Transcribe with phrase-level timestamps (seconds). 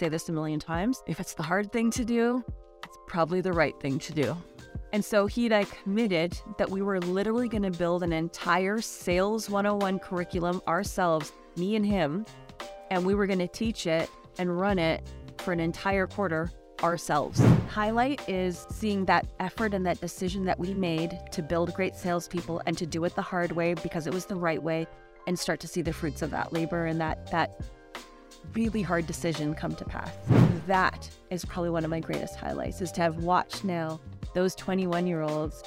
[0.00, 1.02] say this a million times.
[1.06, 2.42] If it's the hard thing to do,
[2.82, 4.34] it's probably the right thing to do.
[4.94, 8.80] And so he and I committed that we were literally going to build an entire
[8.80, 12.24] Sales 101 curriculum ourselves, me and him,
[12.90, 14.08] and we were going to teach it
[14.38, 15.06] and run it
[15.36, 16.50] for an entire quarter
[16.82, 17.42] ourselves.
[17.68, 22.62] Highlight is seeing that effort and that decision that we made to build great salespeople
[22.64, 24.86] and to do it the hard way because it was the right way
[25.26, 27.60] and start to see the fruits of that labor and that that
[28.54, 30.10] really hard decision come to pass.
[30.66, 34.00] That is probably one of my greatest highlights is to have watched now
[34.34, 35.62] those 21 year olds,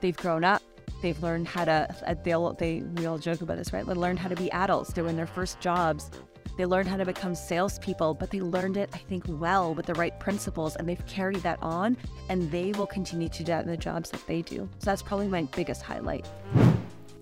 [0.00, 0.62] they've grown up,
[1.02, 3.84] they've learned how to, uh, they'll, they, we all joke about this, right?
[3.84, 4.92] They learned how to be adults.
[4.92, 6.10] They're in their first jobs.
[6.56, 9.94] They learned how to become salespeople, but they learned it, I think, well with the
[9.94, 11.98] right principles, and they've carried that on,
[12.30, 14.66] and they will continue to do that in the jobs that they do.
[14.78, 16.26] So that's probably my biggest highlight.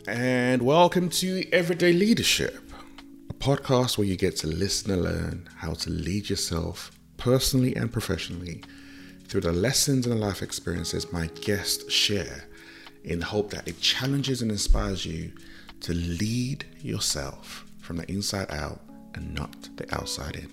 [0.07, 2.64] And welcome to Everyday Leadership,
[3.45, 8.65] podcast where you get to listen and learn how to lead yourself personally and professionally
[9.29, 12.49] through the lessons and life experiences my guests share
[13.03, 15.31] in the hope that it challenges and inspires you
[15.81, 18.81] to lead yourself from the inside out
[19.13, 20.51] and not the outside in.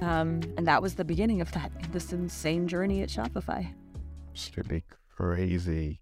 [0.00, 3.74] Um, and that was the beginning of that this insane journey at Shopify.
[4.32, 6.00] Should be crazy.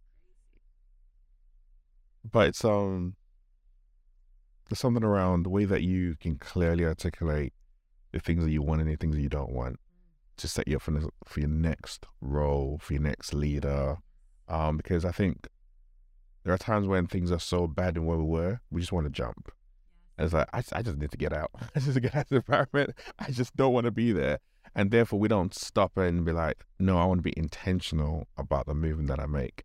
[2.31, 3.17] But it's um
[4.69, 7.53] there's something around the way that you can clearly articulate
[8.13, 9.79] the things that you want and the things that you don't want
[10.37, 13.97] to set you up for, for your next role, for your next leader.
[14.49, 15.49] Um, because I think
[16.45, 19.07] there are times when things are so bad in where we were, we just want
[19.07, 19.51] to jump.
[20.19, 21.51] And it's like, I, I just need to get out.
[21.75, 22.95] I just get out of the environment.
[23.19, 24.39] I just don't want to be there.
[24.75, 28.67] And therefore, we don't stop and be like, no, I want to be intentional about
[28.67, 29.65] the movement that I make.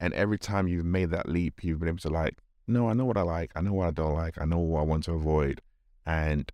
[0.00, 3.04] And every time you've made that leap, you've been able to like, no, I know
[3.04, 3.52] what I like.
[3.54, 4.40] I know what I don't like.
[4.40, 5.60] I know what I want to avoid.
[6.06, 6.50] And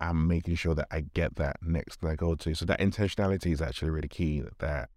[0.00, 2.54] I'm making sure that I get that next that I go to.
[2.54, 4.90] So that intentionality is actually really key that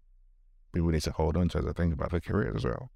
[0.72, 2.90] people need to hold on to as I think about their career as well.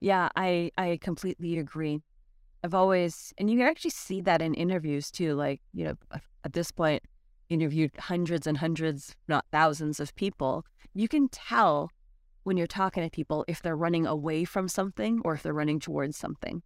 [0.00, 2.00] Yeah, I I completely agree.
[2.64, 5.34] I've always, and you can actually see that in interviews too.
[5.34, 5.94] Like, you know,
[6.44, 7.02] at this point,
[7.48, 10.64] interviewed hundreds and hundreds, not thousands of people.
[10.94, 11.90] You can tell
[12.42, 15.80] when you're talking to people if they're running away from something or if they're running
[15.80, 16.62] towards something.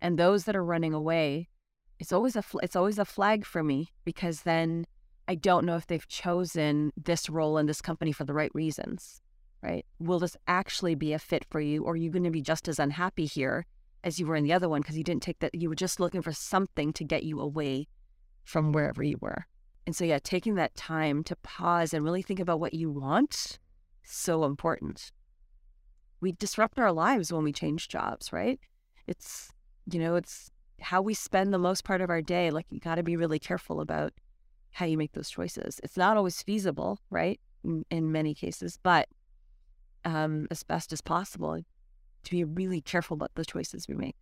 [0.00, 1.48] And those that are running away,
[1.98, 4.86] it's always a it's always a flag for me because then
[5.28, 9.22] I don't know if they've chosen this role in this company for the right reasons
[9.62, 9.86] right?
[9.98, 11.84] Will this actually be a fit for you?
[11.84, 13.64] Or are you going to be just as unhappy here
[14.04, 16.00] as you were in the other one because you didn't take that, you were just
[16.00, 17.86] looking for something to get you away
[18.44, 19.46] from wherever you were.
[19.86, 23.58] And so, yeah, taking that time to pause and really think about what you want,
[24.02, 25.12] so important.
[26.20, 28.60] We disrupt our lives when we change jobs, right?
[29.06, 29.50] It's,
[29.90, 32.50] you know, it's how we spend the most part of our day.
[32.50, 34.12] Like, you got to be really careful about
[34.72, 35.80] how you make those choices.
[35.82, 37.40] It's not always feasible, right?
[37.64, 39.08] In, in many cases, but
[40.04, 41.60] um, as best as possible
[42.24, 44.16] to be really careful about the choices we make.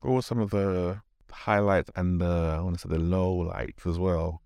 [0.00, 1.00] What were some of the
[1.30, 4.42] highlights and the I want to say the low lights as well?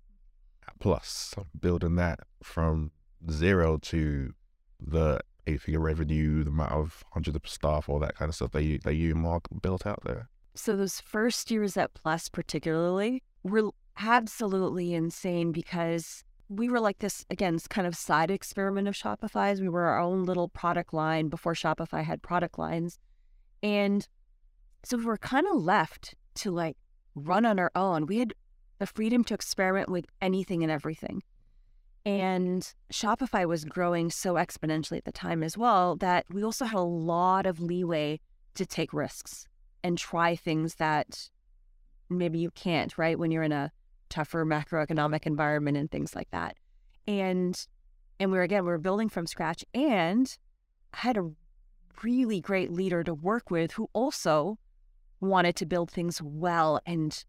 [0.80, 2.90] Plus, building that from
[3.30, 4.32] zero to
[4.80, 8.52] the eight figure revenue, the amount of hundreds of staff, all that kind of stuff
[8.52, 10.28] that you that you Mark built out there.
[10.54, 17.24] So those first years at Plus, particularly, were absolutely insane because we were like this
[17.30, 19.60] again kind of side experiment of shopify's.
[19.60, 22.98] We were our own little product line before shopify had product lines.
[23.62, 24.06] And
[24.82, 26.76] so we were kind of left to like
[27.14, 28.06] run on our own.
[28.06, 28.34] We had
[28.78, 31.22] the freedom to experiment with anything and everything
[32.06, 36.78] and shopify was growing so exponentially at the time as well that we also had
[36.78, 38.18] a lot of leeway
[38.54, 39.46] to take risks
[39.82, 41.28] and try things that
[42.08, 43.70] maybe you can't right when you're in a
[44.08, 46.56] tougher macroeconomic environment and things like that.
[47.06, 47.66] And
[48.18, 50.36] and we are again we were building from scratch and
[50.92, 51.30] I had a
[52.02, 54.58] really great leader to work with who also
[55.20, 57.24] wanted to build things well and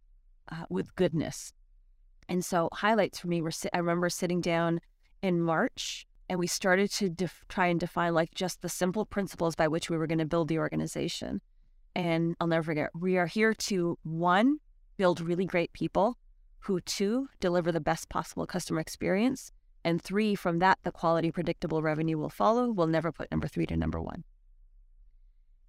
[0.51, 1.54] uh, with goodness.
[2.31, 4.80] And so highlights for me were I remember sitting down
[5.22, 7.13] in March and we started to
[7.50, 10.48] try and define like just the simple principles by which we were going to build
[10.48, 11.42] the organization.
[11.94, 14.60] And I'll never forget, we are here to one,
[14.95, 16.18] build really great people
[16.60, 19.51] who two, deliver the best possible customer experience,
[19.83, 22.72] and three, from that, the quality predictable revenue will follow.
[22.72, 24.24] We'll never put number three to number one.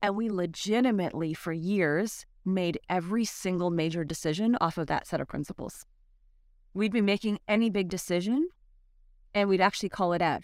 [0.01, 5.27] And we legitimately, for years, made every single major decision off of that set of
[5.27, 5.87] principles.
[6.75, 8.49] We'd be making any big decision
[9.35, 10.43] and we'd actually call it out.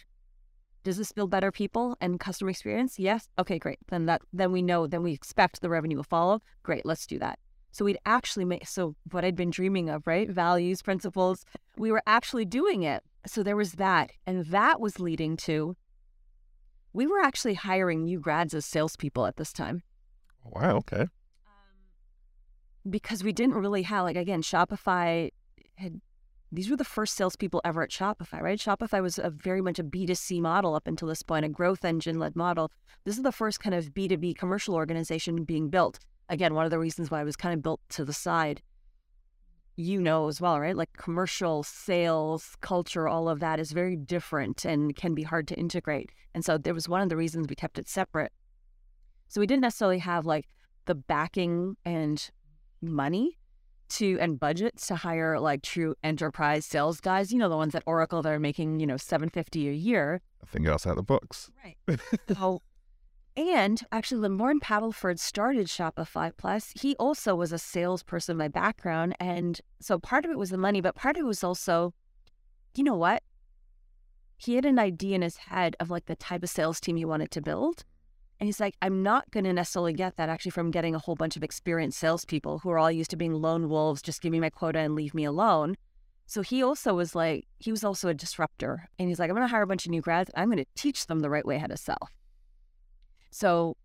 [0.84, 2.98] Does this build better people and customer experience?
[2.98, 3.28] Yes.
[3.38, 3.78] Okay, great.
[3.88, 6.40] Then that then we know, then we expect the revenue will follow.
[6.62, 7.38] Great, let's do that.
[7.70, 10.30] So we'd actually make so what I'd been dreaming of, right?
[10.30, 11.44] Values, principles.
[11.76, 13.02] We were actually doing it.
[13.26, 14.12] So there was that.
[14.26, 15.76] And that was leading to
[16.92, 19.82] we were actually hiring new grads as salespeople at this time.
[20.44, 21.02] Oh, wow, okay.
[21.02, 21.08] Um,
[22.88, 25.30] because we didn't really have like again, Shopify
[25.76, 26.00] had
[26.50, 28.58] these were the first salespeople ever at Shopify, right?
[28.58, 32.18] Shopify was a very much a B2C model up until this point, a growth engine
[32.18, 32.70] led model.
[33.04, 35.98] This is the first kind of B2B commercial organization being built.
[36.30, 38.62] Again, one of the reasons why it was kind of built to the side.
[39.76, 40.76] You know as well, right?
[40.76, 45.54] Like commercial sales, culture, all of that is very different and can be hard to
[45.54, 46.10] integrate.
[46.34, 48.32] And so there was one of the reasons we kept it separate.
[49.28, 50.48] So we didn't necessarily have like
[50.86, 52.30] the backing and
[52.80, 53.38] money
[53.90, 57.32] to and budgets to hire like true enterprise sales guys.
[57.32, 60.20] You know, the ones at Oracle that are making, you know, 750 a year.
[60.42, 61.50] I think outside the box.
[61.64, 62.00] Right.
[62.36, 62.62] so
[63.38, 66.72] and actually Loren Padelford started Shopify Plus.
[66.80, 69.14] He also was a salesperson by background.
[69.20, 71.94] And so part of it was the money, but part of it was also,
[72.74, 73.22] you know what?
[74.38, 77.04] He had an idea in his head of like the type of sales team he
[77.04, 77.84] wanted to build.
[78.40, 81.16] And he's like, I'm not going to necessarily get that actually from getting a whole
[81.16, 84.38] bunch of experienced salespeople who are all used to being lone wolves, just give me
[84.38, 85.76] my quota and leave me alone.
[86.26, 88.88] So he also was like, he was also a disruptor.
[88.98, 90.30] And he's like, I'm going to hire a bunch of new grads.
[90.36, 92.10] I'm going to teach them the right way how to sell.
[93.30, 93.76] So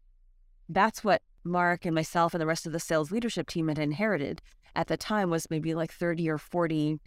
[0.70, 4.42] that's what Mark and myself and the rest of the sales leadership team had inherited
[4.76, 7.00] at the time was maybe like 30 or 40,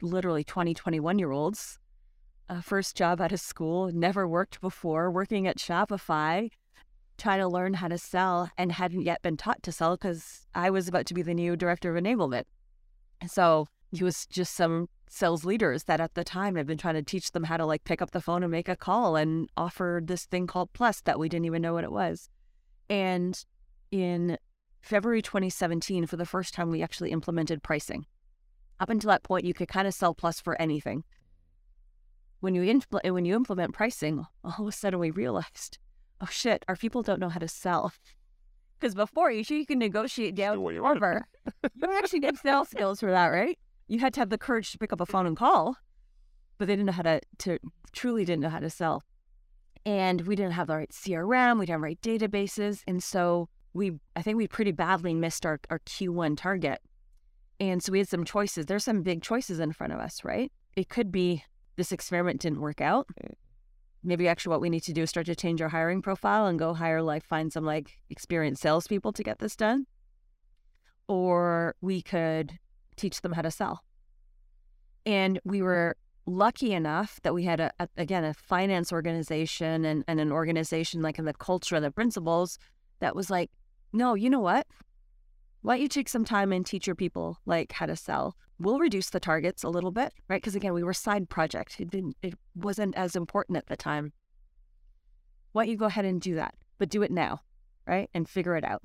[0.00, 1.78] literally 20, 21 year olds.
[2.48, 6.50] Uh, first job out of school, never worked before, working at Shopify,
[7.22, 10.70] trying to learn how to sell and hadn't yet been taught to sell because I
[10.70, 12.44] was about to be the new director of enablement.
[13.28, 17.02] So he was just some sales leaders that at the time had been trying to
[17.02, 20.00] teach them how to like pick up the phone and make a call and offer
[20.02, 22.28] this thing called Plus that we didn't even know what it was.
[22.90, 23.40] And
[23.92, 24.36] in
[24.80, 28.04] February 2017, for the first time, we actually implemented pricing.
[28.80, 31.04] Up until that point, you could kind of sell Plus for anything.
[32.40, 35.78] When you, impl- when you implement pricing, all of a sudden we realized
[36.22, 37.92] oh shit, our people don't know how to sell.
[38.80, 41.24] Because before you sure you can negotiate down over.
[41.62, 43.56] you actually need sales skills for that, right?
[43.86, 45.76] You had to have the courage to pick up a phone and call,
[46.58, 47.58] but they didn't know how to, to
[47.92, 49.04] truly didn't know how to sell.
[49.86, 52.82] And we didn't have the right CRM, we didn't have the right databases.
[52.88, 56.80] And so we I think we pretty badly missed our, our Q1 target.
[57.60, 58.66] And so we had some choices.
[58.66, 60.50] There's some big choices in front of us, right?
[60.74, 61.44] It could be
[61.76, 63.06] this experiment didn't work out
[64.04, 66.58] maybe actually what we need to do is start to change our hiring profile and
[66.58, 69.86] go hire like find some like experienced salespeople to get this done.
[71.08, 72.58] Or we could
[72.96, 73.84] teach them how to sell.
[75.04, 75.96] And we were
[76.26, 81.02] lucky enough that we had a, a again a finance organization and, and an organization
[81.02, 82.58] like in the culture and the principles
[83.00, 83.50] that was like,
[83.92, 84.66] no, you know what?
[85.62, 88.36] Why don't you take some time and teach your people like how to sell?
[88.58, 90.42] We'll reduce the targets a little bit, right?
[90.42, 91.80] Because again, we were side project.
[91.80, 94.12] It didn't it wasn't as important at the time.
[95.52, 96.54] Why don't you go ahead and do that?
[96.78, 97.40] But do it now,
[97.86, 98.10] right?
[98.12, 98.82] And figure it out.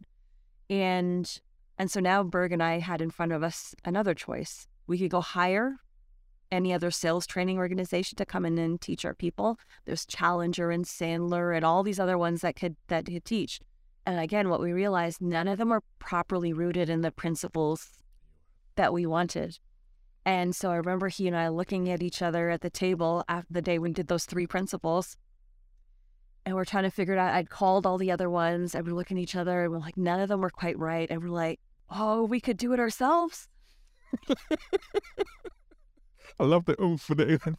[0.69, 1.39] And
[1.79, 4.67] and so now Berg and I had in front of us another choice.
[4.85, 5.77] We could go hire
[6.51, 9.59] any other sales training organization to come in and teach our people.
[9.85, 13.59] There's Challenger and Sandler and all these other ones that could that could teach.
[14.07, 17.89] And again, what we realized, none of them were properly rooted in the principles
[18.77, 19.59] that we wanted.
[20.25, 23.51] And so I remember he and I looking at each other at the table after
[23.51, 25.17] the day we did those three principles.
[26.45, 27.33] And we're trying to figure it out.
[27.33, 29.97] I'd called all the other ones and we're looking at each other and we're like,
[29.97, 31.11] none of them were quite right.
[31.11, 31.59] And we're like,
[31.89, 33.49] oh, we could do it ourselves.
[36.39, 37.57] I love the oomph for the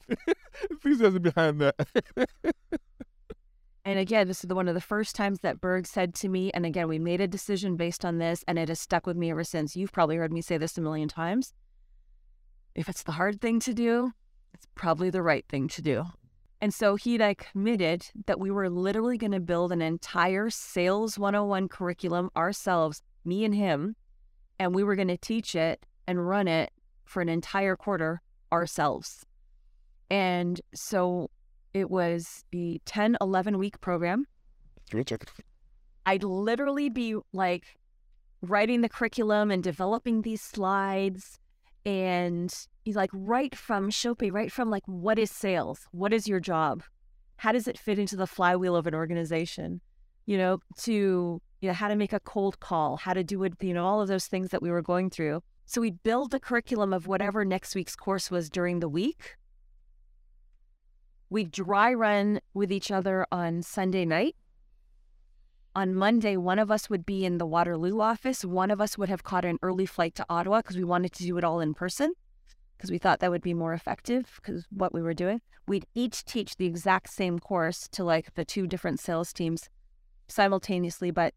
[0.70, 1.74] enthusiasm behind that.
[3.88, 6.50] And again, this is the, one of the first times that Berg said to me,
[6.50, 9.30] and again, we made a decision based on this, and it has stuck with me
[9.30, 9.76] ever since.
[9.76, 11.54] You've probably heard me say this a million times.
[12.74, 14.12] If it's the hard thing to do,
[14.52, 16.04] it's probably the right thing to do.
[16.60, 20.50] And so he and I committed that we were literally going to build an entire
[20.50, 23.96] Sales 101 curriculum ourselves, me and him,
[24.58, 26.72] and we were going to teach it and run it
[27.06, 28.20] for an entire quarter
[28.52, 29.24] ourselves.
[30.10, 31.30] And so
[31.78, 34.26] it was the 10, 11 week program.
[36.06, 37.78] I'd literally be like
[38.40, 41.38] writing the curriculum and developing these slides
[41.84, 42.54] and
[42.86, 45.86] like right from Shopee, right from like what is sales?
[45.92, 46.82] What is your job?
[47.36, 49.80] How does it fit into the flywheel of an organization?
[50.26, 53.54] You know, to you know, how to make a cold call, how to do it,
[53.60, 55.42] you know, all of those things that we were going through.
[55.66, 59.36] So we build the curriculum of whatever next week's course was during the week
[61.30, 64.34] We dry run with each other on Sunday night.
[65.74, 68.44] On Monday, one of us would be in the Waterloo office.
[68.44, 71.24] One of us would have caught an early flight to Ottawa because we wanted to
[71.24, 72.14] do it all in person
[72.76, 75.40] because we thought that would be more effective because what we were doing.
[75.66, 79.68] We'd each teach the exact same course to like the two different sales teams
[80.28, 81.34] simultaneously, but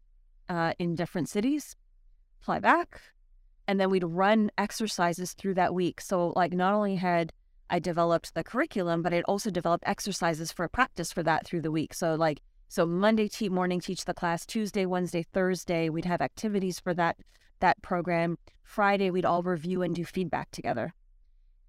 [0.48, 1.76] uh, in different cities.
[2.40, 3.00] Fly back,
[3.68, 6.00] and then we'd run exercises through that week.
[6.00, 7.32] So, like, not only had
[7.72, 11.70] I developed the curriculum, but I'd also developed exercises for practice for that through the
[11.70, 11.94] week.
[11.94, 16.78] So, like, so Monday te- morning teach the class, Tuesday, Wednesday, Thursday we'd have activities
[16.78, 17.16] for that
[17.60, 18.36] that program.
[18.62, 20.92] Friday we'd all review and do feedback together.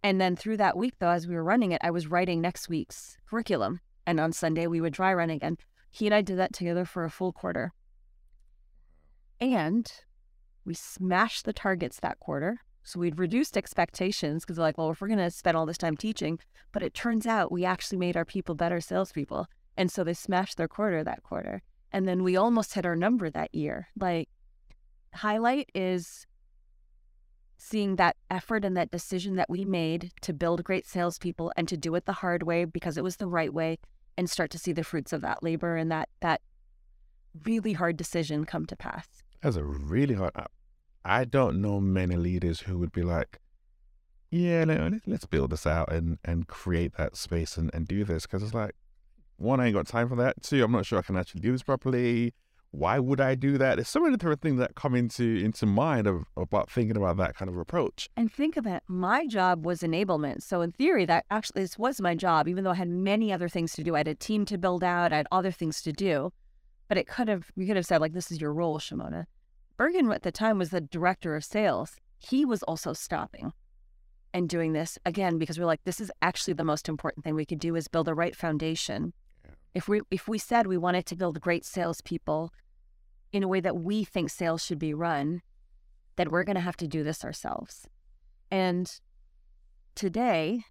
[0.04, 2.68] And then through that week, though, as we were running it, I was writing next
[2.68, 3.80] week's curriculum.
[4.06, 5.58] And on Sunday, we would dry run again.
[5.90, 7.72] He and I did that together for a full quarter.
[9.40, 9.90] And
[10.66, 12.60] we smashed the targets that quarter.
[12.84, 15.96] So we'd reduced expectations because, like, well, if we're going to spend all this time
[15.96, 16.40] teaching,
[16.72, 19.48] but it turns out we actually made our people better salespeople.
[19.78, 21.62] And so they smashed their quarter that quarter.
[21.92, 23.88] And then we almost hit our number that year.
[23.98, 24.30] Like,
[25.14, 26.26] highlight is
[27.58, 31.78] seeing that effort and that decision that we made to build great salespeople and to
[31.78, 33.78] do it the hard way because it was the right way
[34.18, 36.42] and start to see the fruits of that labor and that that
[37.46, 39.08] really hard decision come to pass.
[39.42, 40.32] That's a really hard.
[40.36, 40.46] Uh,
[41.06, 43.40] I don't know many leaders who would be like,
[44.32, 48.24] yeah, let's build this out and, and create that space and, and do this.
[48.24, 48.76] Because it's like,
[49.38, 50.42] one, I ain't got time for that.
[50.42, 52.34] Two, I'm not sure I can actually do this properly
[52.74, 53.76] why would I do that?
[53.76, 57.36] There's so many different things that come into into mind of, about thinking about that
[57.36, 58.10] kind of approach.
[58.18, 60.42] And think about it, my job was enablement.
[60.42, 63.48] So in theory, that actually this was my job, even though I had many other
[63.48, 63.94] things to do.
[63.94, 66.34] I had a team to build out, I had other things to do.
[66.88, 69.26] But it could have we could have said, like, this is your role, Shimona.
[69.78, 71.98] Bergen at the time was the director of sales.
[72.18, 73.54] He was also stopping
[74.34, 77.46] and doing this again because we're like, this is actually the most important thing we
[77.46, 79.14] could do is build a right foundation.
[79.44, 79.52] Yeah.
[79.76, 82.52] If we if we said we wanted to build great salespeople
[83.32, 85.42] in a way that we think sales should be run,
[86.16, 87.88] then we're going to have to do this ourselves.
[88.52, 88.92] And
[89.96, 90.62] today,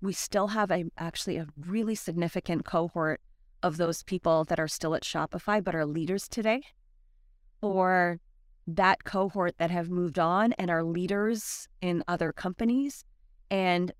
[0.00, 3.20] we still have a actually a really significant cohort
[3.62, 6.62] of those people that are still at Shopify but are leaders today,
[7.60, 8.20] or
[8.66, 13.04] that cohort that have moved on and are leaders in other companies.
[13.50, 13.92] And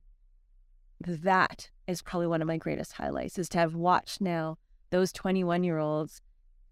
[1.01, 4.59] that is probably one of my greatest highlights is to have watched now
[4.91, 6.21] those 21 year olds.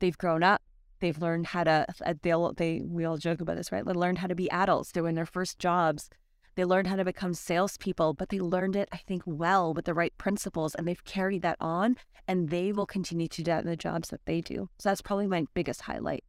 [0.01, 0.63] They've grown up,
[1.05, 1.87] They've learned how to.
[2.03, 2.55] Uh, they'll.
[2.55, 2.81] They.
[2.83, 3.85] We all joke about this, right?
[3.85, 4.91] They learned how to be adults.
[4.91, 6.09] They're in their first jobs.
[6.55, 9.93] They learned how to become salespeople, but they learned it, I think, well with the
[9.93, 11.97] right principles, and they've carried that on,
[12.27, 14.71] and they will continue to do that in the jobs that they do.
[14.79, 16.25] So that's probably my biggest highlight.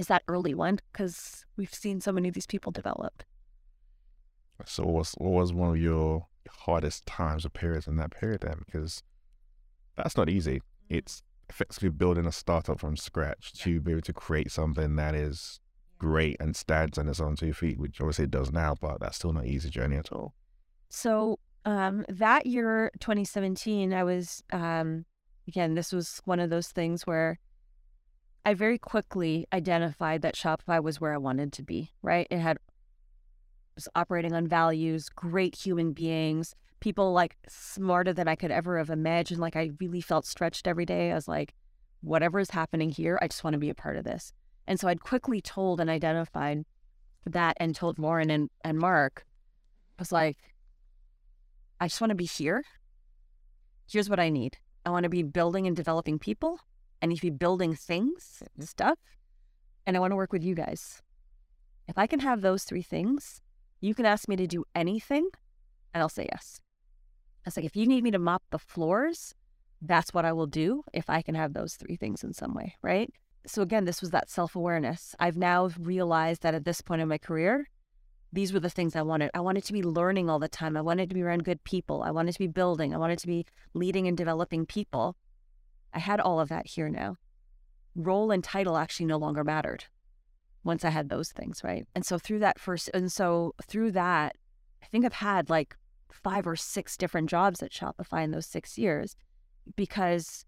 [0.00, 3.22] Is that early one because we've seen so many of these people develop.
[4.64, 8.40] So, what was, what was one of your hardest times or periods in that period
[8.40, 8.62] then?
[8.64, 9.02] Because
[9.96, 10.62] that's not easy.
[10.88, 15.60] It's effectively building a startup from scratch to be able to create something that is
[15.98, 19.18] great and stands on its own two feet, which obviously it does now, but that's
[19.18, 20.32] still not an easy journey at all.
[20.88, 25.04] So um, that year, 2017, I was um,
[25.46, 25.74] again.
[25.74, 27.38] This was one of those things where
[28.44, 31.92] I very quickly identified that Shopify was where I wanted to be.
[32.02, 32.58] Right, it had
[33.74, 38.90] was operating on values, great human beings, people like smarter than I could ever have
[38.90, 39.40] imagined.
[39.40, 41.12] Like I really felt stretched every day.
[41.12, 41.54] I was like,
[42.00, 44.32] whatever is happening here, I just want to be a part of this.
[44.66, 46.64] And so I'd quickly told and identified
[47.26, 49.26] that and told Loren and, and Mark,
[49.98, 50.38] I was like,
[51.80, 52.64] I just want to be here.
[53.90, 54.58] Here's what I need.
[54.84, 56.60] I want to be building and developing people.
[57.02, 58.98] I need to be building things, stuff.
[59.86, 61.02] And I want to work with you guys.
[61.88, 63.40] If I can have those three things,
[63.80, 65.28] you can ask me to do anything
[65.92, 66.60] and I'll say yes.
[67.46, 69.34] It's like, if you need me to mop the floors,
[69.80, 72.76] that's what I will do if I can have those three things in some way,
[72.82, 73.10] right?
[73.46, 75.14] So, again, this was that self awareness.
[75.18, 77.68] I've now realized that at this point in my career,
[78.32, 79.30] these were the things I wanted.
[79.32, 80.76] I wanted to be learning all the time.
[80.76, 82.02] I wanted to be around good people.
[82.02, 82.94] I wanted to be building.
[82.94, 85.16] I wanted to be leading and developing people.
[85.92, 87.16] I had all of that here now.
[87.94, 89.84] Role and title actually no longer mattered
[90.62, 91.86] once I had those things, right?
[91.94, 94.36] And so through that first, and so through that,
[94.82, 95.76] I think I've had like
[96.12, 99.16] five or six different jobs at Shopify in those six years
[99.76, 100.44] because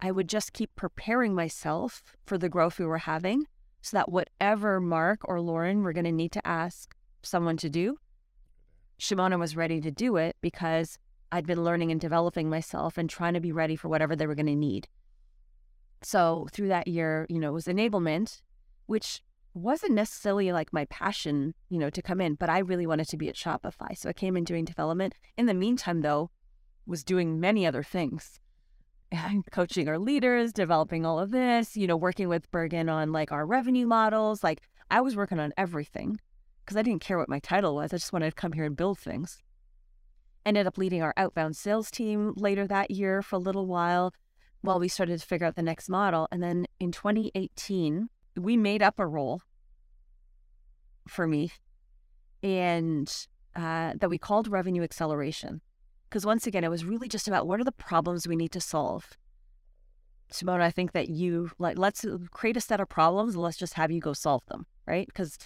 [0.00, 3.46] I would just keep preparing myself for the growth we were having
[3.82, 7.98] so that whatever Mark or Loren were going to need to ask someone to do,
[8.98, 10.98] Shimona was ready to do it because
[11.32, 14.34] I'd been learning and developing myself and trying to be ready for whatever they were
[14.34, 14.86] going to need.
[16.02, 18.42] So through that year, you know, it was enablement,
[18.84, 19.22] which
[19.54, 23.16] wasn't necessarily like my passion, you know, to come in, but I really wanted to
[23.16, 23.96] be at Shopify.
[23.96, 25.14] So I came in doing development.
[25.38, 26.30] In the meantime, though,
[26.86, 28.38] was doing many other things.
[29.50, 33.46] Coaching our leaders, developing all of this, you know, working with Bergen on like our
[33.46, 34.44] revenue models.
[34.44, 34.60] Like
[34.90, 36.20] I was working on everything
[36.64, 37.94] because I didn't care what my title was.
[37.94, 39.38] I just wanted to come here and build things.
[40.44, 44.12] Ended up leading our outbound sales team later that year for a little while
[44.60, 46.28] while we started to figure out the next model.
[46.30, 49.42] And then in 2018, we made up a role
[51.08, 51.52] for me
[52.42, 55.60] and uh, that we called revenue acceleration.
[56.08, 58.60] Because once again, it was really just about what are the problems we need to
[58.60, 59.16] solve.
[60.30, 63.74] Simone, I think that you like let's create a set of problems and let's just
[63.74, 65.06] have you go solve them, right?
[65.06, 65.38] Because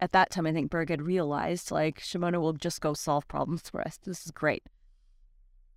[0.00, 3.68] at that time, I think Berg had realized like Shimona will just go solve problems
[3.70, 3.98] for us.
[4.04, 4.64] This is great.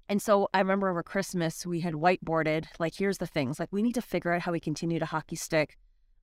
[0.10, 3.82] And so I remember over Christmas, we had whiteboarded like, here's the things like, we
[3.82, 5.78] need to figure out how we continue to hockey stick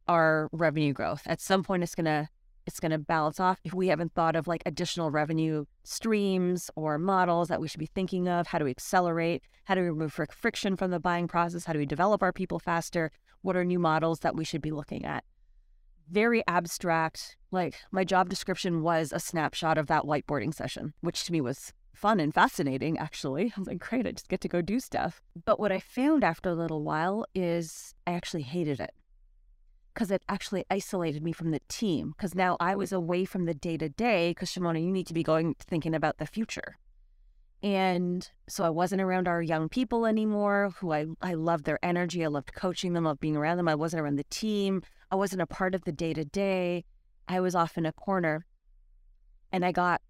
[0.09, 1.23] our revenue growth.
[1.27, 2.29] At some point, it's going to
[2.67, 6.99] it's going to balance off if we haven't thought of like additional revenue streams or
[6.99, 10.19] models that we should be thinking of how do we accelerate how do we remove
[10.31, 13.11] friction from the buying process how do we develop our people faster
[13.43, 15.25] what are new models that we should be looking at
[16.11, 21.33] very abstract like my job description was a snapshot of that whiteboarding session which to
[21.33, 23.53] me was fun and fascinating, actually.
[23.57, 25.23] I was like, great, I just get to go do stuff.
[25.45, 28.93] But what I found after a little while is I actually hated it
[29.95, 32.13] because it actually isolated me from the team.
[32.17, 34.31] Because now I was away from the day to day.
[34.31, 36.77] Because Shimona, you need to be going thinking about the future.
[37.63, 42.23] And so I wasn't around our young people anymore, who I, I loved their energy.
[42.23, 43.69] I loved coaching them, loved being around them.
[43.69, 44.83] I wasn't around the team.
[45.15, 46.85] I wasn't a part of the day to day.
[47.29, 48.47] I was off in a corner.
[49.53, 50.03] And I got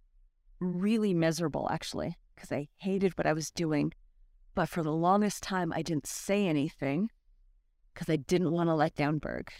[0.60, 3.92] really miserable actually because I hated what I was doing.
[4.54, 7.10] But for the longest time, I didn't say anything
[7.92, 9.52] because I didn't want to let down Berg.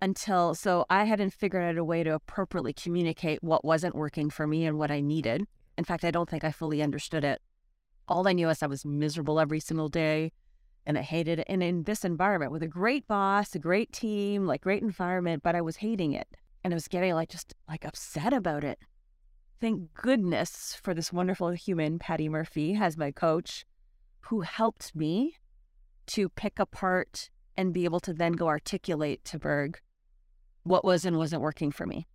[0.00, 4.48] Until, so I hadn't figured out a way to appropriately communicate what wasn't working for
[4.48, 5.46] me and what I needed.
[5.78, 7.40] In fact, I don't think I fully understood it.
[8.08, 10.32] All I knew is I was miserable every single day
[10.86, 11.46] and I hated it.
[11.48, 15.54] And in this environment with a great boss, a great team, like great environment, but
[15.54, 16.28] I was hating it
[16.64, 18.78] and I was getting like just like upset about it.
[19.60, 23.64] Thank goodness for this wonderful human, Patty Murphy, as my coach,
[24.20, 25.36] who helped me
[26.08, 29.80] to pick apart and be able to then go articulate to Berg
[30.64, 32.06] what was and wasn't working for me.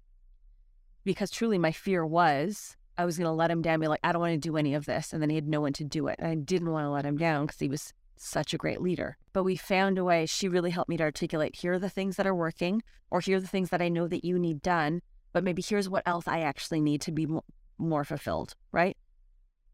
[1.04, 4.12] Because truly, my fear was I was going to let him down, be like, I
[4.12, 5.14] don't want to do any of this.
[5.14, 6.16] And then he had no one to do it.
[6.20, 9.18] And I didn't want to let him down because he was such a great leader.
[9.34, 10.26] But we found a way.
[10.26, 13.38] She really helped me to articulate here are the things that are working, or here
[13.38, 15.02] are the things that I know that you need done.
[15.34, 17.28] But maybe here's what else I actually need to be
[17.78, 18.98] more fulfilled, right?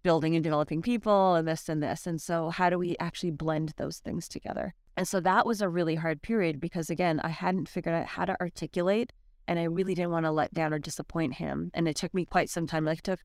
[0.04, 2.06] Building and developing people and this and this.
[2.06, 4.74] And so, how do we actually blend those things together?
[4.98, 8.26] And so, that was a really hard period because, again, I hadn't figured out how
[8.26, 9.14] to articulate
[9.48, 11.72] and I really didn't want to let down or disappoint him.
[11.74, 12.86] And it took me quite some time.
[12.86, 13.20] Like, it took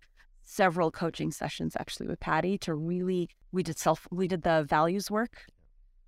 [0.49, 5.11] several coaching sessions actually with Patty to really we did self we did the values
[5.11, 5.45] work.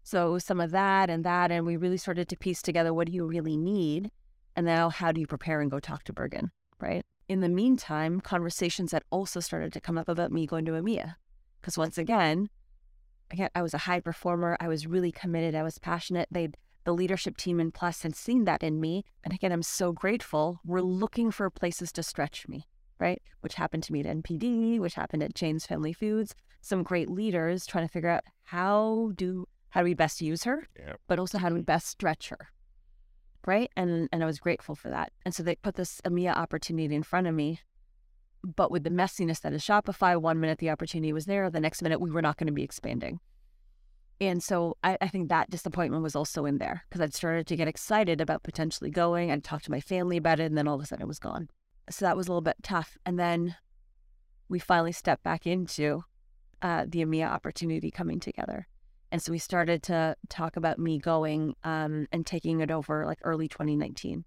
[0.03, 3.13] So some of that and that and we really started to piece together what do
[3.13, 4.11] you really need
[4.57, 7.05] and now how do you prepare and go talk to Bergen, right?
[7.29, 11.17] In the meantime, conversations that also started to come up about me going to EMEA.
[11.61, 12.49] Because once again,
[13.31, 14.57] again, I was a high performer.
[14.59, 15.55] I was really committed.
[15.55, 16.29] I was passionate.
[16.31, 16.49] They
[16.85, 19.05] the leadership team in Plus had seen that in me.
[19.23, 20.61] And again, I'm so grateful.
[20.65, 22.67] We're looking for places to stretch me
[23.01, 23.21] right?
[23.41, 26.35] Which happened to me at NPD, which happened at Jane's Family Foods.
[26.61, 30.67] Some great leaders trying to figure out how do how do we best use her,
[31.09, 32.49] but also how do we best stretch her,
[33.47, 33.71] right?
[33.77, 35.13] And and I was grateful for that.
[35.25, 37.61] And so they put this EMEA opportunity in front of me,
[38.45, 41.83] but with the messiness that is Shopify, one minute the opportunity was there, the next
[41.83, 43.21] minute we were not going to be expanding.
[44.23, 47.57] And so I, I, think that disappointment was also in there because I'd started to
[47.57, 49.31] get excited about potentially going.
[49.31, 51.19] I'd talked to my family about it, and then all of a sudden it was
[51.19, 51.49] gone
[51.91, 52.97] so that was a little bit tough.
[53.05, 53.57] And then
[54.49, 56.05] we finally stepped back into
[56.63, 58.67] uh, the EMEA opportunity coming together.
[59.13, 63.19] And so we started to talk about me going um, and taking it over like
[63.23, 64.25] early 2019.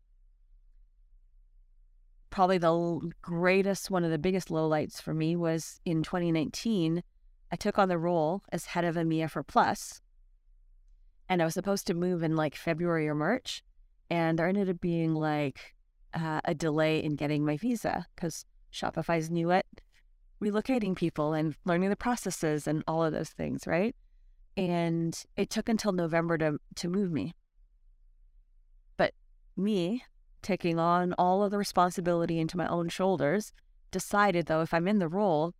[2.29, 7.03] Probably the greatest, one of the biggest lowlights for me was in 2019.
[7.51, 10.01] I took on the role as head of EMEA for Plus,
[11.29, 13.63] and I was supposed to move in like February or March,
[14.09, 15.72] and there ended up being like
[16.13, 19.65] uh, a delay in getting my visa because Shopify's new at
[20.41, 23.95] relocating people and learning the processes and all of those things, right?
[24.57, 27.33] And it took until November to to move me.
[28.97, 29.13] But
[29.55, 30.03] me
[30.41, 33.53] taking on all of the responsibility into my own shoulders,
[33.91, 35.53] decided though if I'm in the role,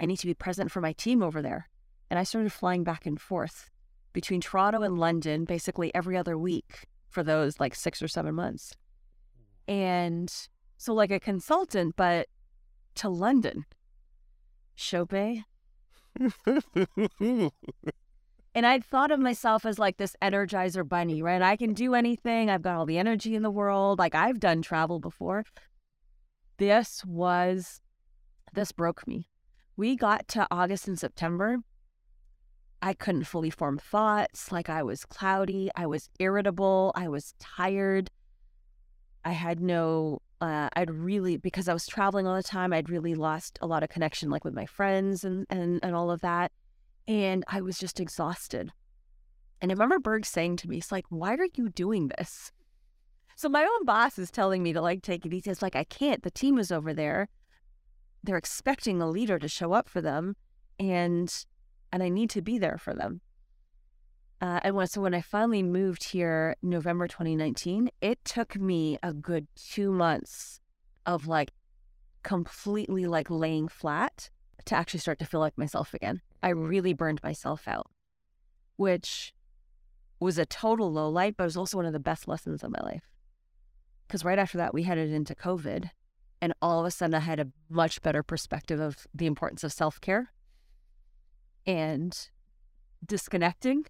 [0.00, 1.68] I need to be present for my team over there.
[2.10, 3.70] And I started flying back and forth
[4.12, 8.74] between Toronto and London basically every other week for those like six or seven months.
[9.68, 10.32] And
[10.76, 12.28] so, like a consultant, but
[12.96, 13.64] to London.
[14.74, 15.44] Chope.
[18.54, 21.40] And I'd thought of myself as like this energizer bunny, right?
[21.40, 22.50] I can do anything.
[22.50, 23.98] I've got all the energy in the world.
[23.98, 25.44] Like I've done travel before.
[26.58, 27.80] This was,
[28.52, 29.26] this broke me.
[29.76, 31.58] We got to August and September.
[32.82, 34.52] I couldn't fully form thoughts.
[34.52, 35.70] Like I was cloudy.
[35.74, 36.92] I was irritable.
[36.94, 38.10] I was tired.
[39.24, 43.14] I had no, uh, I'd really, because I was traveling all the time, I'd really
[43.14, 46.52] lost a lot of connection, like with my friends and, and, and all of that.
[47.06, 48.70] And I was just exhausted.
[49.60, 52.50] And I remember Berg saying to me, "It's like, why are you doing this?"
[53.36, 55.50] So my own boss is telling me to like take it easy.
[55.50, 56.22] It's like I can't.
[56.22, 57.28] The team is over there.
[58.24, 60.36] They're expecting a leader to show up for them,
[60.78, 61.32] and
[61.92, 63.20] and I need to be there for them.
[64.42, 69.12] Uh, and when, so when I finally moved here, November 2019, it took me a
[69.12, 70.60] good two months
[71.06, 71.52] of like
[72.24, 74.30] completely like laying flat
[74.64, 76.22] to actually start to feel like myself again.
[76.42, 77.88] I really burned myself out,
[78.74, 79.32] which
[80.18, 82.72] was a total low light, but it was also one of the best lessons of
[82.72, 83.04] my life.
[84.08, 85.90] Because right after that, we headed into COVID,
[86.40, 89.72] and all of a sudden, I had a much better perspective of the importance of
[89.72, 90.32] self care
[91.64, 92.28] and
[93.06, 93.84] disconnecting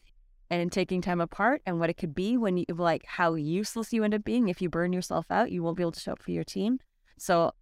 [0.60, 4.04] and taking time apart and what it could be when you like how useless you
[4.04, 6.22] end up being if you burn yourself out you won't be able to show up
[6.22, 6.78] for your team
[7.18, 7.52] so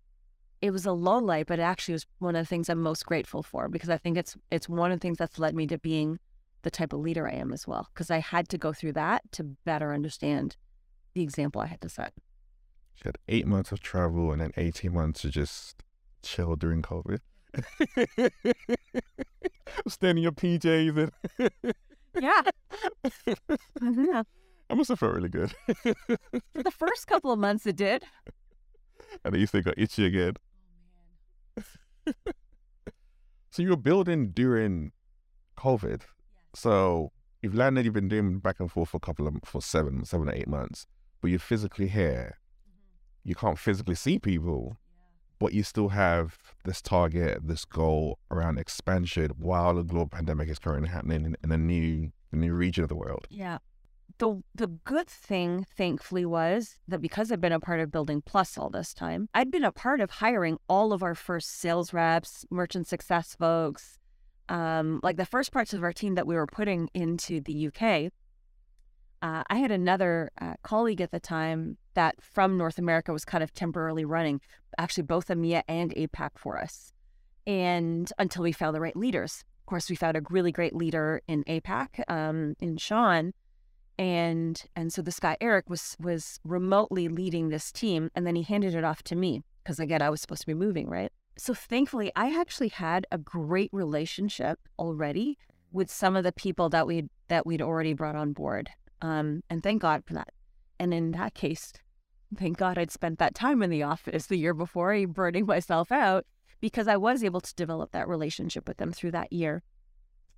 [0.63, 3.07] it was a low light, but it actually was one of the things I'm most
[3.07, 5.79] grateful for because I think it's it's one of the things that's led me to
[5.79, 6.19] being
[6.63, 7.89] the type of leader I am as well.
[7.93, 10.57] Because I had to go through that to better understand
[11.15, 12.13] the example I had to set.
[12.95, 15.83] She had eight months of travel and then 18 months to just
[16.23, 17.21] chill during COVID.
[19.89, 21.51] Standing your PJs and
[22.19, 22.43] yeah.
[23.83, 24.23] yeah.
[24.71, 25.53] I must have felt really good.
[25.83, 28.05] For the first couple of months, it did.
[29.25, 30.35] And then you think got itchy again.
[33.51, 34.93] so you were building during
[35.59, 36.03] COVID.
[36.55, 37.11] So
[37.43, 40.29] you've landed, you've been doing back and forth for a couple of for seven, seven
[40.29, 40.87] or eight months,
[41.21, 42.39] but you're physically here.
[42.69, 43.29] Mm-hmm.
[43.29, 44.77] You can't physically see people,
[45.41, 50.61] but you still have this target, this goal around expansion while the global pandemic is
[50.61, 53.27] currently happening in, in a new a new region of the world.
[53.29, 53.59] Yeah
[54.21, 58.57] the the good thing, thankfully, was that because I've been a part of Building Plus
[58.57, 62.45] all this time, I'd been a part of hiring all of our first sales reps,
[62.51, 63.99] merchant success folks,
[64.49, 68.13] um, like the first parts of our team that we were putting into the UK.
[69.23, 73.43] Uh, I had another uh, colleague at the time that from North America was kind
[73.43, 74.41] of temporarily running,
[74.79, 76.93] actually both EMEA and APAC for us,
[77.47, 79.45] and until we found the right leaders.
[79.61, 83.33] Of course, we found a really great leader in APAC, um, in Sean
[84.01, 88.43] and and so this guy Eric was was remotely leading this team, and then he
[88.43, 91.13] handed it off to me because again I was supposed to be moving right.
[91.37, 95.37] So thankfully, I actually had a great relationship already
[95.71, 98.71] with some of the people that we that we'd already brought on board,
[99.03, 100.31] um, and thank God for that.
[100.81, 101.75] And in that case,
[102.35, 105.93] thank God I'd spent that time in the office the year before, eh, burning myself
[105.93, 106.25] out
[106.61, 109.63] because I was able to develop that relationship with them through that year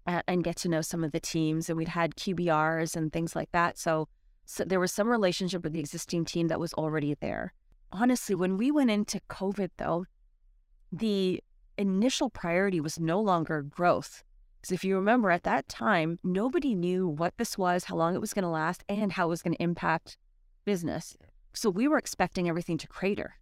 [0.04, 1.68] and get to know some of the teams.
[1.68, 3.78] And we'd had QBRs and things like that.
[3.78, 4.08] So,
[4.44, 7.54] so there was some relationship with the existing team that was already there.
[7.92, 10.06] Honestly, when we went into COVID, though,
[10.90, 11.40] the
[11.78, 14.24] initial priority was no longer growth.
[14.60, 18.20] Because if you remember at that time, nobody knew what this was, how long it
[18.20, 20.16] was going to last, and how it was going to impact
[20.64, 21.16] business.
[21.52, 23.36] So we were expecting everything to crater.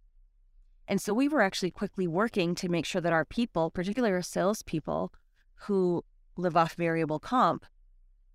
[0.87, 4.21] And so we were actually quickly working to make sure that our people, particularly our
[4.21, 5.13] salespeople,
[5.55, 6.03] who
[6.37, 7.65] live off variable comp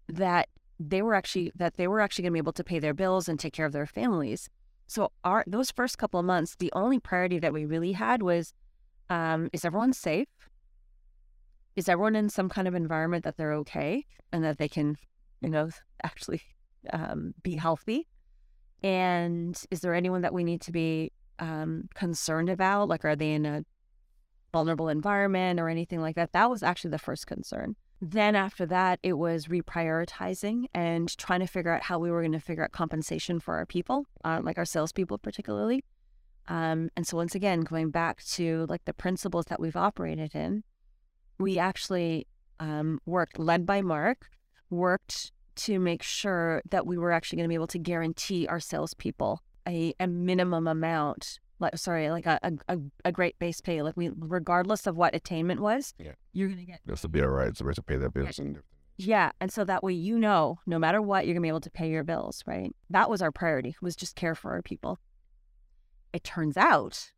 [0.09, 2.94] that they were actually that they were actually going to be able to pay their
[2.94, 4.49] bills and take care of their families.
[4.87, 8.53] So our those first couple of months, the only priority that we really had was
[9.11, 10.29] um, is everyone safe?
[11.75, 14.96] Is everyone in some kind of environment that they're okay and that they can,
[15.40, 15.70] you know,
[16.03, 16.42] actually
[16.92, 18.07] um, be healthy?
[18.82, 22.88] And is there anyone that we need to be um, concerned about?
[22.88, 23.64] Like, are they in a
[24.52, 26.32] vulnerable environment or anything like that?
[26.32, 27.76] That was actually the first concern.
[28.00, 32.32] Then after that, it was reprioritizing and trying to figure out how we were going
[32.32, 35.82] to figure out compensation for our people, uh, like our salespeople particularly.
[36.48, 40.62] Um, and so once again, going back to like the principles that we've operated in,
[41.38, 42.26] we actually
[42.60, 44.28] um, worked, led by Mark,
[44.70, 48.61] worked to make sure that we were actually going to be able to guarantee our
[48.61, 52.38] salespeople a, a minimum amount like sorry, like a,
[52.69, 53.83] a, a great base pay.
[53.83, 56.81] Like we, regardless of what attainment was, yeah, you're gonna get.
[56.85, 57.57] This will be all right.
[57.57, 58.38] So to pay their bills.
[58.38, 58.53] Yeah.
[58.99, 61.71] yeah, and so that way you know, no matter what, you're gonna be able to
[61.71, 62.75] pay your bills, right?
[62.90, 63.77] That was our priority.
[63.81, 64.99] Was just care for our people.
[66.12, 67.12] It turns out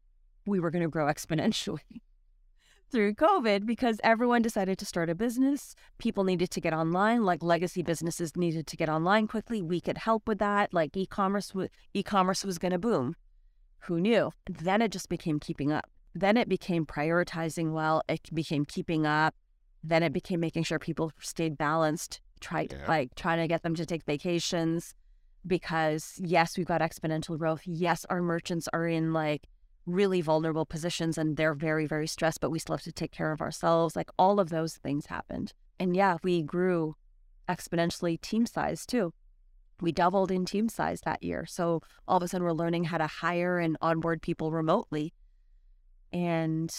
[0.46, 1.80] we were gonna grow exponentially.
[2.90, 5.74] Through COVID because everyone decided to start a business.
[5.98, 9.62] People needed to get online, like legacy businesses needed to get online quickly.
[9.62, 10.72] We could help with that.
[10.72, 11.52] Like e-commerce,
[11.94, 13.14] e-commerce was going to boom.
[13.80, 14.32] Who knew?
[14.48, 15.88] Then it just became keeping up.
[16.14, 18.02] Then it became prioritizing well.
[18.08, 19.34] It became keeping up.
[19.84, 22.20] Then it became making sure people stayed balanced.
[22.40, 22.86] Tried yeah.
[22.88, 24.94] like trying to get them to take vacations
[25.46, 27.62] because yes, we've got exponential growth.
[27.64, 29.46] Yes, our merchants are in like
[29.88, 33.32] really vulnerable positions and they're very, very stressed, but we still have to take care
[33.32, 33.96] of ourselves.
[33.96, 35.52] Like all of those things happened.
[35.80, 36.96] And yeah, we grew
[37.48, 39.12] exponentially team size too.
[39.80, 41.46] We doubled in team size that year.
[41.46, 45.14] So all of a sudden we're learning how to hire and onboard people remotely.
[46.12, 46.74] And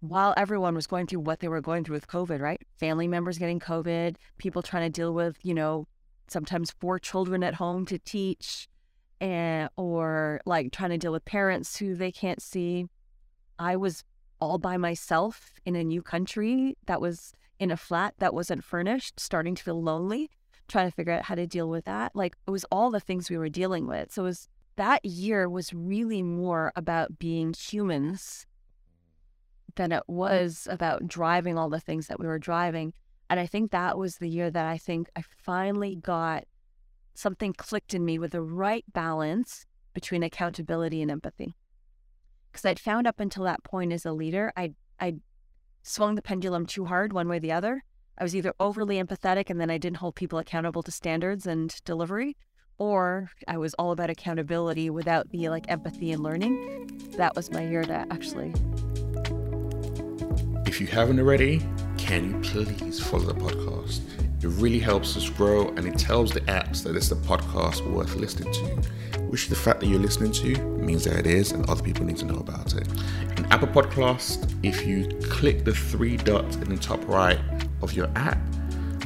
[0.00, 2.60] while everyone was going through what they were going through with COVID, right?
[2.78, 5.86] Family members getting COVID, people trying to deal with, you know,
[6.28, 8.68] sometimes four children at home to teach,
[9.20, 12.86] and or like trying to deal with parents who they can't see.
[13.58, 14.04] I was
[14.40, 19.18] all by myself in a new country that was in a flat that wasn't furnished,
[19.18, 20.30] starting to feel lonely,
[20.68, 22.14] trying to figure out how to deal with that.
[22.14, 24.12] Like it was all the things we were dealing with.
[24.12, 28.46] So it was that year was really more about being humans
[29.76, 30.14] than it mm.
[30.14, 32.92] was about driving all the things that we were driving.
[33.28, 36.44] And I think that was the year that I think I finally got
[37.18, 41.56] something clicked in me with the right balance between accountability and empathy.
[42.50, 45.16] Because I'd found up until that point as a leader, I I
[45.82, 47.84] swung the pendulum too hard one way or the other.
[48.18, 51.74] I was either overly empathetic and then I didn't hold people accountable to standards and
[51.84, 52.36] delivery,
[52.78, 57.12] or I was all about accountability without the like empathy and learning.
[57.16, 58.52] That was my year to actually.
[60.66, 61.62] If you haven't already,
[61.96, 64.25] can you please follow the podcast?
[64.46, 68.14] It really helps us grow and it tells the apps that it's a podcast worth
[68.14, 71.82] listening to, which the fact that you're listening to means that it is and other
[71.82, 72.86] people need to know about it.
[73.36, 77.40] In Apple Podcast, if you click the three dots in the top right
[77.82, 78.38] of your app,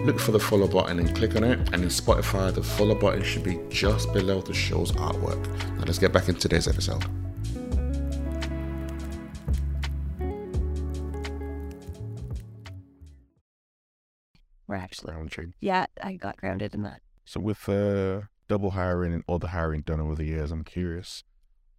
[0.00, 1.58] look for the follow button and click on it.
[1.72, 5.42] And in Spotify, the follow button should be just below the show's artwork.
[5.78, 7.02] Now let's get back into today's episode.
[14.90, 15.54] Actually grounding.
[15.60, 17.00] Yeah, I got grounded in that.
[17.24, 21.22] So with uh, double hiring and other hiring done over the years, I'm curious,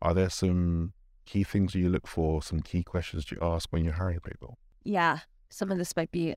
[0.01, 0.93] are there some
[1.25, 4.57] key things you look for, some key questions you ask when you're hiring people?
[4.83, 5.19] Yeah,
[5.49, 6.35] some of this might be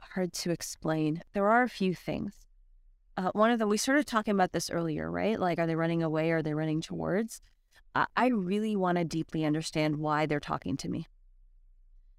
[0.00, 1.22] hard to explain.
[1.32, 2.34] There are a few things.
[3.16, 5.38] Uh, one of them, we started talking about this earlier, right?
[5.38, 6.30] Like, are they running away?
[6.30, 7.40] Or are they running towards?
[7.94, 11.06] Uh, I really want to deeply understand why they're talking to me.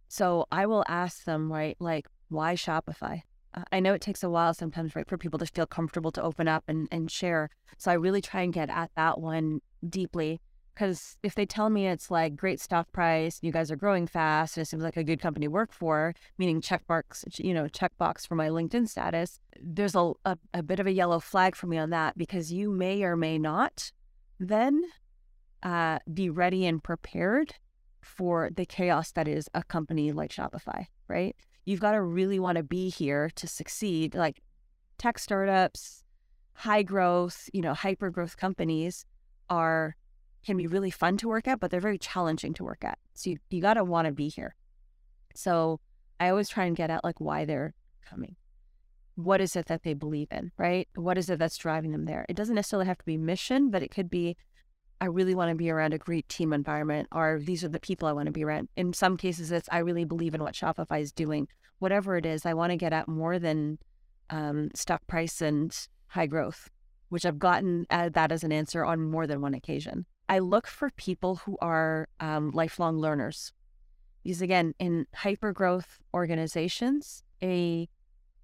[0.08, 1.76] So I will ask them, right?
[1.80, 3.24] Like, why Shopify?
[3.72, 6.48] I know it takes a while sometimes, right, for people to feel comfortable to open
[6.48, 7.50] up and, and share.
[7.78, 10.42] So I really try and get at that one deeply.
[10.74, 14.58] Because if they tell me it's like great stock price, you guys are growing fast,
[14.58, 17.66] and it seems like a good company to work for, meaning check marks, you know,
[17.66, 21.68] checkbox for my LinkedIn status, there's a, a, a bit of a yellow flag for
[21.68, 23.92] me on that because you may or may not
[24.40, 24.84] then
[25.62, 27.54] uh, be ready and prepared
[28.02, 31.36] for the chaos that is a company like Shopify, right?
[31.66, 34.16] You've got to really want to be here to succeed.
[34.16, 34.42] Like
[34.98, 36.04] tech startups,
[36.54, 39.06] high growth, you know, hyper growth companies
[39.50, 39.96] are
[40.46, 42.98] can be really fun to work at, but they're very challenging to work at.
[43.14, 44.56] So you, you got to want to be here.
[45.36, 45.80] So
[46.20, 47.74] I always try and get at like why they're
[48.06, 48.36] coming.
[49.16, 50.88] What is it that they believe in, right?
[50.96, 52.26] What is it that's driving them there?
[52.28, 54.36] It doesn't necessarily have to be mission, but it could be
[55.04, 58.08] I really want to be around a great team environment, or these are the people
[58.08, 58.70] I want to be around.
[58.78, 61.50] In some cases, it's I really believe in what Shopify is doing.
[61.80, 63.80] Whatever it is, I want to get at more than
[64.30, 66.70] um, stock price and high growth,
[67.10, 70.06] which I've gotten that as an answer on more than one occasion.
[70.30, 73.52] I look for people who are um, lifelong learners.
[74.24, 77.90] Because again, in hyper growth organizations, a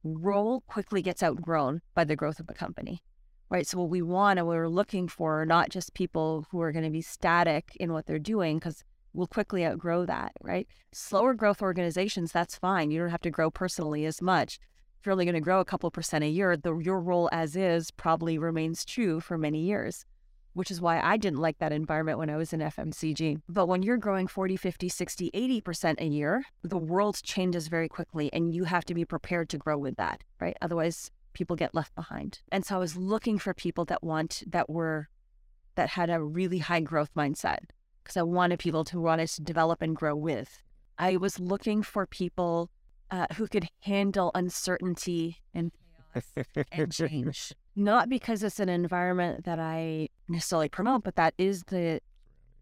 [0.04, 3.02] role quickly gets outgrown by the growth of a company
[3.50, 3.66] right?
[3.66, 6.72] So what we want and what we're looking for are not just people who are
[6.72, 8.84] going to be static in what they're doing because
[9.14, 10.68] we'll quickly outgrow that, right?
[10.92, 12.92] Slower growth organizations, that's fine.
[12.92, 14.60] You don't have to grow personally as much.
[15.00, 17.56] If you're only going to grow a couple percent a year, the, your role as
[17.56, 20.06] is probably remains true for many years,
[20.54, 23.42] which is why I didn't like that environment when I was in FMCG.
[23.48, 28.30] But when you're growing 40, 50, 60, 80% a year, the world changes very quickly
[28.34, 30.58] and you have to be prepared to grow with that, right?
[30.62, 32.42] Otherwise, people get left behind.
[32.52, 35.08] And so I was looking for people that want that were
[35.76, 37.60] that had a really high growth mindset
[38.04, 40.62] because I wanted people to want us to develop and grow with.
[40.98, 42.70] I was looking for people
[43.10, 45.72] uh, who could handle uncertainty and
[46.74, 47.54] and change.
[47.74, 52.02] Not because it's an environment that I necessarily promote, but that is the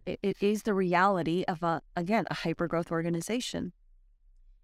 [0.05, 3.73] it, it is the reality of a again a hyper growth organization.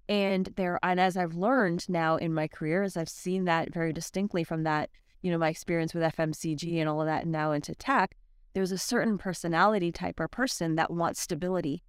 [0.10, 3.94] And there, and as I've learned now in my career, as I've seen that very
[3.94, 4.90] distinctly from that,
[5.22, 8.16] you know, my experience with FMCG and all of that, and now into tech,
[8.54, 11.84] there's a certain personality type or person that wants stability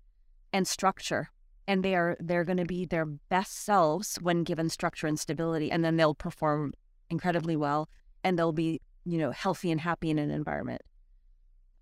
[0.53, 1.31] and structure
[1.67, 5.71] and they are they're going to be their best selves when given structure and stability
[5.71, 6.73] and then they'll perform
[7.11, 7.89] incredibly well
[8.23, 10.83] and they'll be you know healthy and happy in an environment.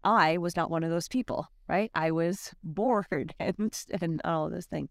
[0.05, 1.91] I was not one of those people right?
[1.95, 4.89] I was bored and and all of those things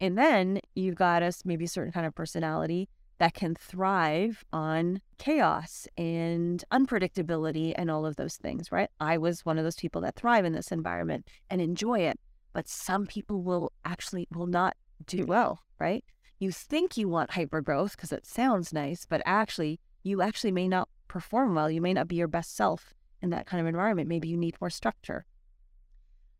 [0.00, 5.00] and then you've got us maybe a certain kind of personality that can thrive on
[5.18, 8.90] chaos and unpredictability and all of those things, right?
[9.00, 12.18] I was one of those people that thrive in this environment and enjoy it.
[12.52, 16.04] But some people will actually will not do well, right?
[16.38, 20.68] You think you want hyper growth because it sounds nice, but actually you actually may
[20.68, 21.70] not perform well.
[21.70, 24.08] You may not be your best self in that kind of environment.
[24.08, 25.24] Maybe you need more structure.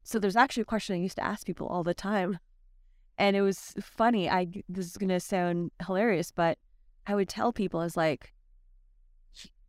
[0.03, 2.39] So there's actually a question I used to ask people all the time.
[3.19, 4.29] And it was funny.
[4.29, 6.59] I this is gonna sound hilarious, but
[7.07, 8.33] I would tell people is like,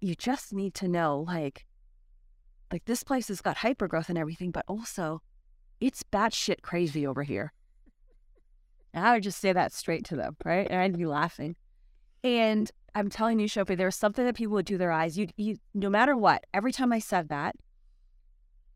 [0.02, 1.66] you just need to know, like,
[2.72, 5.22] like this place has got hyper growth and everything, but also
[5.80, 7.54] it's batshit crazy over here.
[8.94, 10.68] And I would just say that straight to them, right?
[10.70, 11.56] And I'd be laughing.
[12.24, 15.18] And I'm telling you, Shopi, there's something that people would do their eyes.
[15.18, 17.56] You, you, no matter what, every time I said that,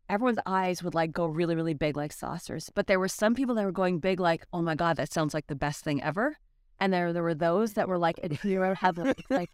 [0.08, 2.70] everyone's eyes would like go really, really big like saucers.
[2.74, 5.34] But there were some people that were going big, like, oh my God, that sounds
[5.34, 6.36] like the best thing ever.
[6.80, 8.98] And there, there were those that were like, you ever have
[9.30, 9.50] like,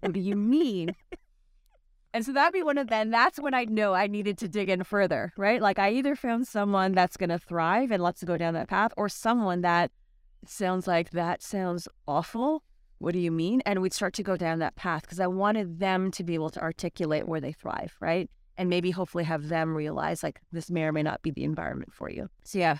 [0.00, 0.94] what do you mean?
[2.12, 3.10] And so that'd be one of them.
[3.10, 5.60] That's when I'd know I needed to dig in further, right?
[5.60, 9.08] Like I either found someone that's to thrive and let's go down that path, or
[9.08, 9.90] someone that
[10.46, 12.62] sounds like that sounds awful.
[12.98, 13.60] What do you mean?
[13.66, 16.48] And we'd start to go down that path because I wanted them to be able
[16.50, 18.30] to articulate where they thrive, right?
[18.58, 21.92] And maybe hopefully have them realize like this may or may not be the environment
[21.92, 22.28] for you.
[22.44, 22.78] So yeah,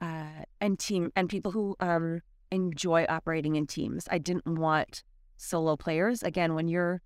[0.00, 4.06] uh, and team and people who um enjoy operating in teams.
[4.10, 5.02] I didn't want
[5.36, 6.22] solo players.
[6.22, 7.00] Again, when you're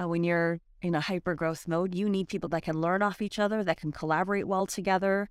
[0.00, 3.20] uh, when you're in a hyper growth mode, you need people that can learn off
[3.20, 5.28] each other, that can collaborate well together,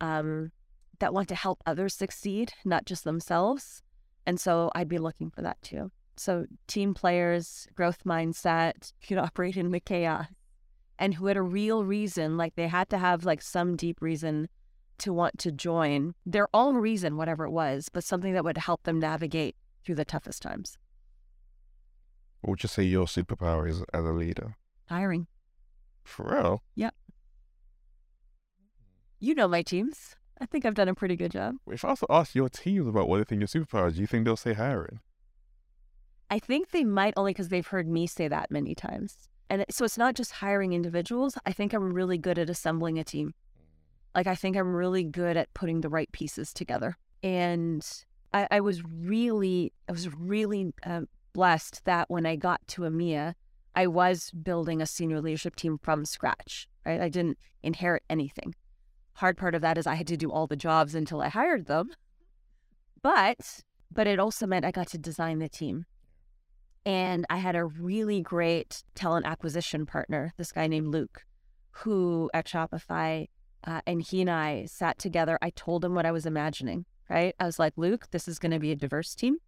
[0.00, 0.52] um,
[1.00, 3.82] that want to help others succeed, not just themselves.
[4.26, 5.90] And so I'd be looking for that too.
[6.16, 10.26] So team players, growth mindset, can operate in the chaos,
[10.98, 14.48] and who had a real reason, like they had to have like some deep reason
[14.98, 18.84] to want to join their own reason, whatever it was, but something that would help
[18.84, 20.78] them navigate through the toughest times.
[22.40, 24.56] What would you say your superpower is as a leader?
[24.88, 25.26] Hiring.
[26.04, 26.62] For real?
[26.74, 26.94] Yep.
[29.18, 30.16] You know my teams.
[30.40, 31.56] I think I've done a pretty good job.
[31.70, 34.06] If I also ask your teams about what they think your superpower is, do you
[34.06, 35.00] think they'll say hiring?
[36.30, 39.28] I think they might only because they've heard me say that many times.
[39.50, 41.36] And so it's not just hiring individuals.
[41.44, 43.34] I think I'm really good at assembling a team.
[44.14, 46.96] Like, I think I'm really good at putting the right pieces together.
[47.22, 47.86] And
[48.32, 51.02] I, I was really, I was really uh,
[51.32, 53.34] blessed that when I got to EMEA,
[53.74, 57.00] I was building a senior leadership team from scratch, right?
[57.00, 58.54] I didn't inherit anything.
[59.14, 61.66] Hard part of that is I had to do all the jobs until I hired
[61.66, 61.90] them.
[63.02, 63.60] But,
[63.92, 65.86] but it also meant I got to design the team.
[66.86, 71.24] And I had a really great talent acquisition partner, this guy named Luke,
[71.70, 73.28] who at Shopify
[73.66, 75.38] uh, and he and I sat together.
[75.40, 77.34] I told him what I was imagining, right?
[77.40, 79.38] I was like, Luke, this is going to be a diverse team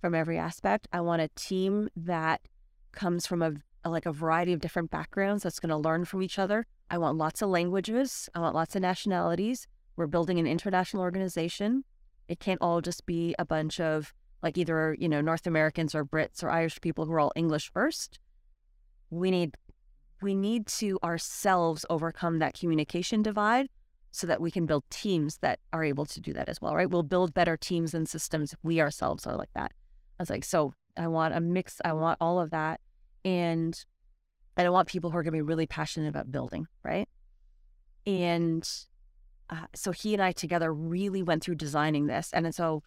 [0.00, 0.86] from every aspect.
[0.92, 2.40] I want a team that
[2.92, 3.52] comes from a,
[3.84, 6.66] like a variety of different backgrounds that's going to learn from each other.
[6.88, 8.28] I want lots of languages.
[8.34, 9.66] I want lots of nationalities.
[9.96, 11.84] We're building an international organization.
[12.28, 16.04] It can't all just be a bunch of like either, you know, North Americans or
[16.04, 18.18] Brits or Irish people who are all English first.
[19.10, 19.56] We need
[20.22, 23.68] we need to ourselves overcome that communication divide
[24.12, 26.88] so that we can build teams that are able to do that as well, right?
[26.88, 29.72] We'll build better teams and systems if we ourselves are like that.
[30.18, 32.80] I was like, so I want a mix, I want all of that.
[33.26, 33.78] And
[34.56, 37.08] I don't want people who are going to be really passionate about building, right?
[38.06, 38.66] And
[39.50, 42.30] uh, so he and I together really went through designing this.
[42.32, 42.82] And so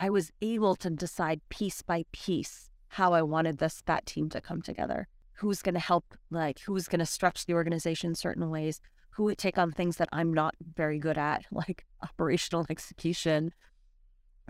[0.00, 4.40] I was able to decide piece by piece how I wanted this that team to
[4.40, 5.06] come together
[5.40, 8.78] who's going to help, like who's going to stretch the organization certain ways,
[9.08, 13.52] who would take on things that I'm not very good at, like operational execution,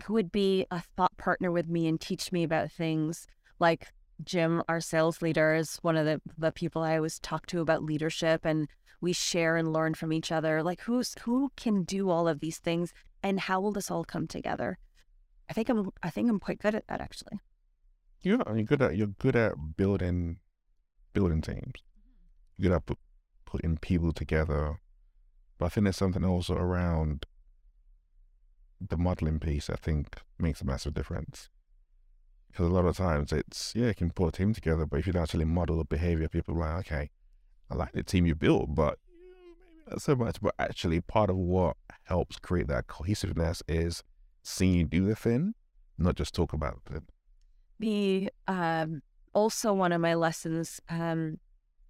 [0.03, 3.25] who would be a thought partner with me and teach me about things
[3.57, 3.87] like
[4.23, 7.83] Jim, our sales leader, is one of the, the people I always talk to about
[7.83, 8.67] leadership and
[8.99, 10.61] we share and learn from each other.
[10.61, 12.93] Like who's who can do all of these things
[13.23, 14.77] and how will this all come together?
[15.51, 17.41] I think I'm I think I'm quite good at that actually.
[18.21, 20.37] Yeah, you're good at you're good at building
[21.11, 21.83] building teams.
[22.57, 22.97] You got to put,
[23.43, 24.79] putting people together.
[25.57, 27.25] But I think there's something also around
[28.79, 31.49] the modeling piece, I think, makes a massive difference.
[32.47, 35.07] Because a lot of times it's, yeah, you can put a team together, but if
[35.07, 37.09] you don't actually model the behavior, people are like, okay,
[37.69, 40.39] I like the team you built, but maybe not so much.
[40.39, 44.01] But actually, part of what helps create that cohesiveness is
[44.43, 45.53] seeing you do the thing,
[45.97, 47.03] not just talk about it.
[47.79, 49.01] The um,
[49.33, 51.39] also one of my lessons um,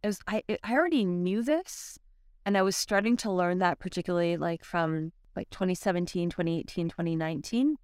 [0.04, 2.00] is I I already knew this,
[2.46, 7.78] and I was starting to learn that particularly like from like 2017, 2018, 2019,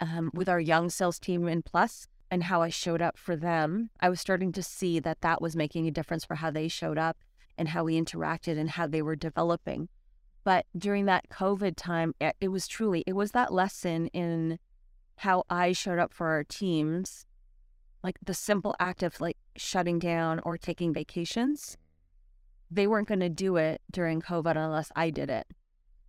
[0.00, 3.90] um, with our young sales team in Plus and how I showed up for them.
[4.00, 6.98] I was starting to see that that was making a difference for how they showed
[6.98, 7.18] up
[7.56, 9.88] and how we interacted and how they were developing.
[10.46, 14.58] But during that COVID time, eh, it was truly, it was that lesson in
[15.16, 17.26] how I showed up for our teams,
[18.02, 21.76] like the simple act of like shutting down or taking vacations.
[22.70, 25.46] They weren't going to do it during COVID unless I did it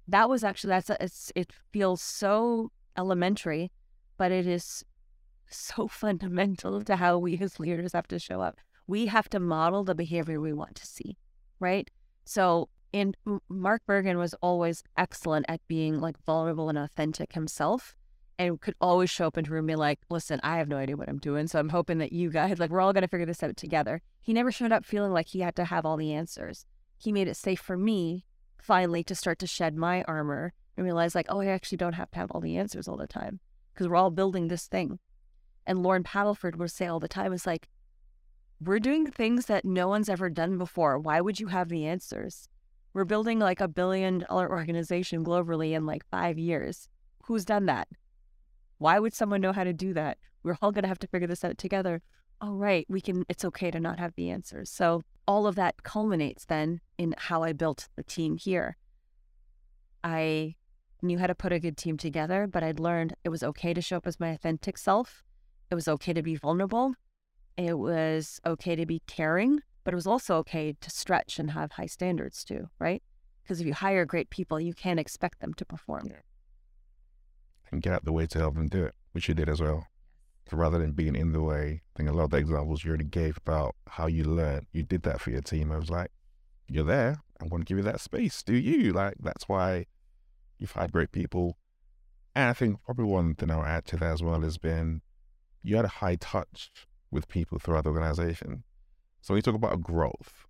[0.07, 3.71] that was actually that's a, it's it feels so elementary,
[4.17, 4.83] but it is
[5.49, 8.57] so fundamental to how we as leaders have to show up.
[8.87, 11.17] We have to model the behavior we want to see,
[11.59, 11.89] right?
[12.23, 12.69] So,
[12.99, 13.13] in
[13.49, 17.95] Mark Bergen was always excellent at being like vulnerable and authentic himself,
[18.39, 20.77] and could always show up into a room and be like, "Listen, I have no
[20.77, 23.25] idea what I'm doing, so I'm hoping that you guys like we're all gonna figure
[23.25, 26.13] this out together." He never showed up feeling like he had to have all the
[26.13, 26.65] answers.
[26.97, 28.25] He made it safe for me
[28.67, 32.11] finally to start to shed my armor and realize like, oh, I actually don't have
[32.11, 33.39] to have all the answers all the time
[33.73, 34.99] because we're all building this thing.
[35.65, 37.67] And Loren Padelford would say all the time, is like,
[38.59, 40.97] we're doing things that no one's ever done before.
[40.97, 42.49] Why would you have the answers?
[42.97, 46.89] We're building like a billion dollar organization globally in like five years.
[47.25, 47.87] Who's done that?
[48.79, 50.17] Why would someone know how to do that?
[50.41, 52.01] We're all going to have to figure this out together.
[52.41, 52.87] All right.
[52.89, 54.71] We can, it's okay to not have the answers.
[54.71, 58.77] So all of that culminates then in how I built the team here.
[60.03, 60.55] I
[61.03, 63.81] knew how to put a good team together, but I'd learned it was okay to
[63.81, 65.23] show up as my authentic self.
[65.69, 66.95] It was okay to be vulnerable.
[67.57, 71.71] It was okay to be caring, but it was also okay to stretch and have
[71.71, 73.01] high standards too, right?
[73.41, 76.07] Because if you hire great people, you can't expect them to perform.
[76.09, 76.17] Yeah.
[77.71, 79.87] And get out the way to help them do it, which you did as well
[80.51, 81.83] So rather than being in the way.
[81.95, 84.83] I think a lot of the examples you already gave about how you learn, you
[84.83, 85.71] did that for your team.
[85.71, 86.11] I was like,
[86.67, 87.21] you're there.
[87.39, 88.43] I'm going to give you that space.
[88.43, 88.91] Do you?
[88.91, 89.85] Like, that's why
[90.59, 91.57] you've had great people.
[92.35, 94.99] And I think probably one thing I'll add to that as well has been
[95.63, 96.71] you had a high touch
[97.09, 98.65] with people throughout the organization.
[99.27, 100.45] So when you talk about growth,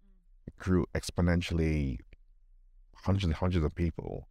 [0.45, 1.97] it grew exponentially,
[2.93, 4.28] hundreds and hundreds of people.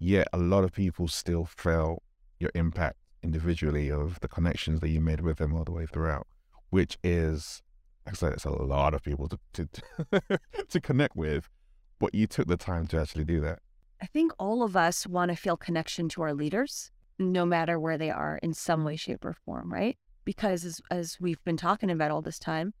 [0.00, 2.02] Yet a lot of people still felt
[2.40, 6.26] your impact individually of the connections that you made with them all the way throughout,
[6.70, 7.62] which is,
[8.04, 10.22] like I said, it's a lot of people to to,
[10.70, 11.48] to connect with,
[12.00, 13.60] but you took the time to actually do that.
[14.02, 17.96] I think all of us want to feel connection to our leaders, no matter where
[17.96, 19.96] they are, in some way, shape, or form, right?
[20.24, 22.74] Because as, as we've been talking about all this time,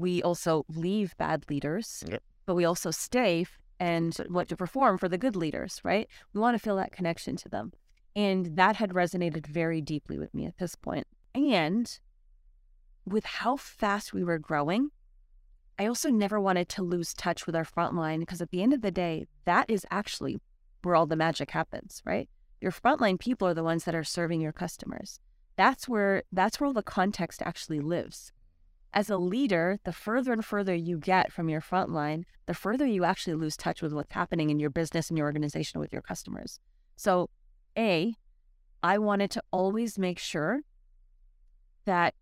[0.00, 2.22] we also leave bad leaders, yep.
[2.46, 3.46] but we also stay
[3.80, 6.08] and what to perform for the good leaders, right?
[6.32, 7.72] We want to feel that connection to them.
[8.16, 11.06] And that had resonated very deeply with me at this point.
[11.34, 11.98] And
[13.04, 14.90] with how fast we were growing,
[15.78, 18.82] I also never wanted to lose touch with our frontline because at the end of
[18.82, 20.40] the day, that is actually
[20.82, 22.28] where all the magic happens, right?
[22.60, 25.20] Your frontline people are the ones that are serving your customers.
[25.56, 28.32] That's where that's where all the context actually lives.
[28.98, 33.04] As a leader, the further and further you get from your frontline, the further you
[33.04, 36.58] actually lose touch with what's happening in your business and your organization with your customers.
[36.96, 37.30] So
[37.76, 38.16] a,
[38.82, 40.62] I wanted to always make sure
[41.84, 42.14] that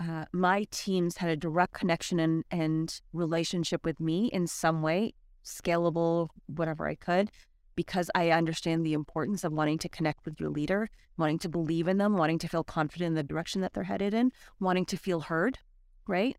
[0.00, 5.12] uh, my teams had a direct connection and, and relationship with me in some way,
[5.44, 7.30] scalable, whatever I could,
[7.74, 10.88] because I understand the importance of wanting to connect with your leader,
[11.18, 14.14] wanting to believe in them, wanting to feel confident in the direction that they're headed
[14.14, 15.58] in, wanting to feel heard,
[16.06, 16.36] right?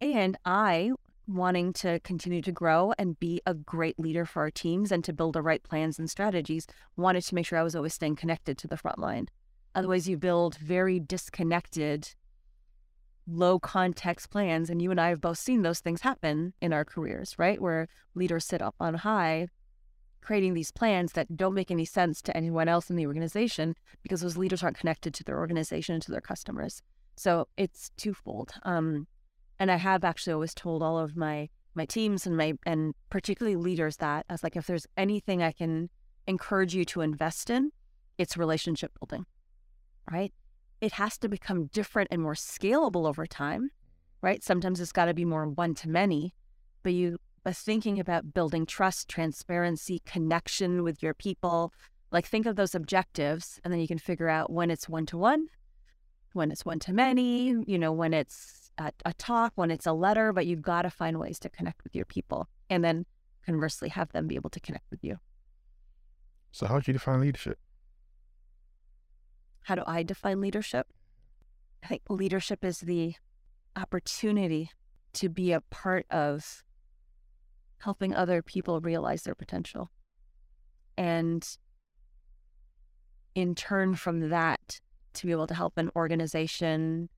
[0.00, 0.92] And I
[1.26, 5.12] wanting to continue to grow and be a great leader for our teams and to
[5.12, 8.58] build the right plans and strategies, wanted to make sure I was always staying connected
[8.58, 9.28] to the front line.
[9.74, 12.14] Otherwise, you build very disconnected,
[13.26, 14.68] low context plans.
[14.68, 17.60] And you and I have both seen those things happen in our careers, right?
[17.60, 19.48] Where leaders sit up on high,
[20.20, 24.20] creating these plans that don't make any sense to anyone else in the organization because
[24.20, 26.82] those leaders aren't connected to their organization and to their customers.
[27.20, 28.52] So it's twofold.
[28.62, 29.06] Um,
[29.58, 33.56] and I have actually always told all of my my teams and my and particularly
[33.56, 35.90] leaders that as like if there's anything I can
[36.26, 37.72] encourage you to invest in,
[38.16, 39.26] it's relationship building.
[40.10, 40.32] Right?
[40.80, 43.68] It has to become different and more scalable over time.
[44.22, 44.42] Right?
[44.42, 46.32] Sometimes it's got to be more one to many,
[46.82, 51.74] but you but thinking about building trust, transparency, connection with your people,
[52.12, 55.18] Like think of those objectives and then you can figure out when it's one to
[55.18, 55.48] one,
[56.32, 59.92] when it's one to many, you know, when it's a, a talk, when it's a
[59.92, 63.06] letter, but you've got to find ways to connect with your people and then
[63.44, 65.18] conversely have them be able to connect with you.
[66.52, 67.58] So, how do you define leadership?
[69.62, 70.86] How do I define leadership?
[71.82, 73.14] I think leadership is the
[73.76, 74.70] opportunity
[75.14, 76.64] to be a part of
[77.78, 79.90] helping other people realize their potential.
[80.96, 81.46] And
[83.34, 84.80] in turn from that,
[85.14, 87.08] to be able to help an organization,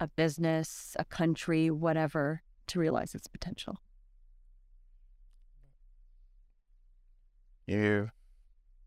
[0.00, 3.80] a business, a country, whatever, to realize its potential.
[7.66, 8.10] You've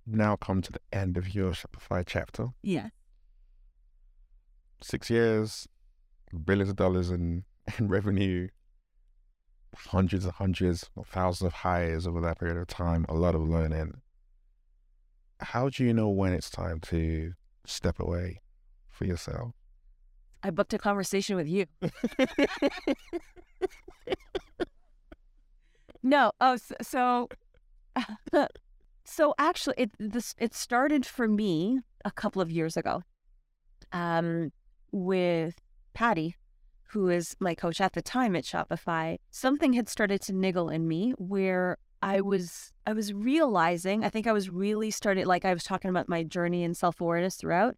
[0.05, 2.49] now come to the end of your Shopify chapter.
[2.61, 2.89] Yeah.
[4.81, 5.67] Six years,
[6.43, 7.45] billions of dollars in,
[7.79, 8.49] in revenue,
[9.75, 13.41] hundreds and hundreds or thousands of hires over that period of time, a lot of
[13.41, 14.01] learning.
[15.39, 17.33] How do you know when it's time to
[17.65, 18.41] step away
[18.95, 19.51] for yourself?
[20.43, 21.65] I booked a conversation with you.
[26.03, 27.29] no, oh, so so,
[29.05, 33.01] so actually, it this it started for me a couple of years ago,
[33.91, 34.51] um,
[34.91, 35.55] with
[35.93, 36.35] Patty,
[36.89, 39.17] who is my coach at the time at Shopify.
[39.31, 44.03] Something had started to niggle in me where I was I was realizing.
[44.03, 45.25] I think I was really starting.
[45.25, 47.77] Like I was talking about my journey and self awareness throughout.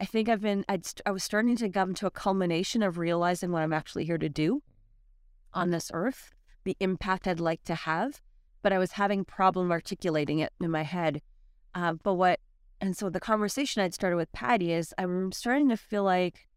[0.00, 3.52] I think I've been, I'd, I was starting to come to a culmination of realizing
[3.52, 4.62] what I'm actually here to do
[5.52, 6.32] on this earth,
[6.64, 8.20] the impact I'd like to have,
[8.62, 11.22] but I was having problem articulating it in my head.
[11.74, 12.40] Uh, but what,
[12.80, 16.48] and so the conversation I'd started with Patty is I'm starting to feel like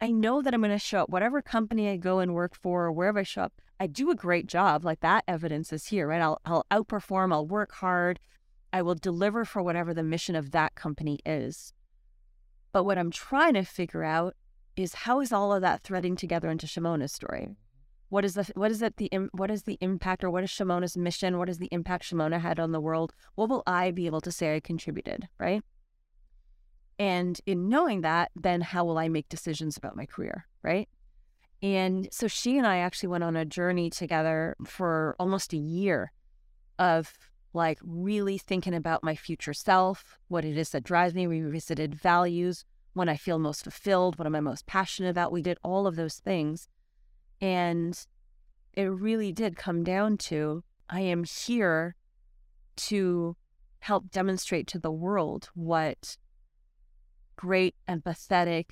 [0.00, 2.84] I know that I'm going to show up, whatever company I go and work for,
[2.84, 4.84] or wherever I show up, I do a great job.
[4.84, 6.20] Like that evidence is here, right?
[6.20, 8.20] I'll, I'll outperform, I'll work hard,
[8.72, 11.72] I will deliver for whatever the mission of that company is.
[12.74, 14.34] But what I'm trying to figure out
[14.74, 17.54] is how is all of that threading together into Shimona's story?
[18.08, 20.96] What is the what is it the what is the impact or what is Shimona's
[20.96, 21.38] mission?
[21.38, 23.14] What is the impact Shimona had on the world?
[23.36, 25.62] What will I be able to say I contributed, right?
[26.98, 30.88] And in knowing that, then how will I make decisions about my career, right?
[31.62, 36.10] And so she and I actually went on a journey together for almost a year
[36.80, 37.16] of
[37.54, 41.26] like really thinking about my future self, what it is that drives me.
[41.26, 45.32] Revisited values, when I feel most fulfilled, what am I most passionate about.
[45.32, 46.68] We did all of those things.
[47.40, 47.98] And
[48.72, 51.96] it really did come down to I am here
[52.76, 53.36] to
[53.80, 56.16] help demonstrate to the world what
[57.36, 58.66] great, empathetic,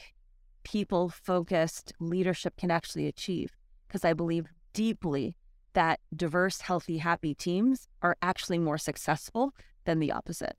[0.64, 3.52] people focused leadership can actually achieve.
[3.86, 5.36] Because I believe deeply
[5.74, 9.54] that diverse, healthy, happy teams are actually more successful
[9.84, 10.56] than the opposite.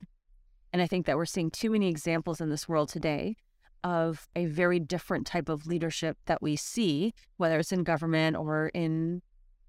[0.72, 3.36] And I think that we're seeing too many examples in this world today
[3.84, 8.70] of a very different type of leadership that we see, whether it's in government or
[8.74, 9.22] in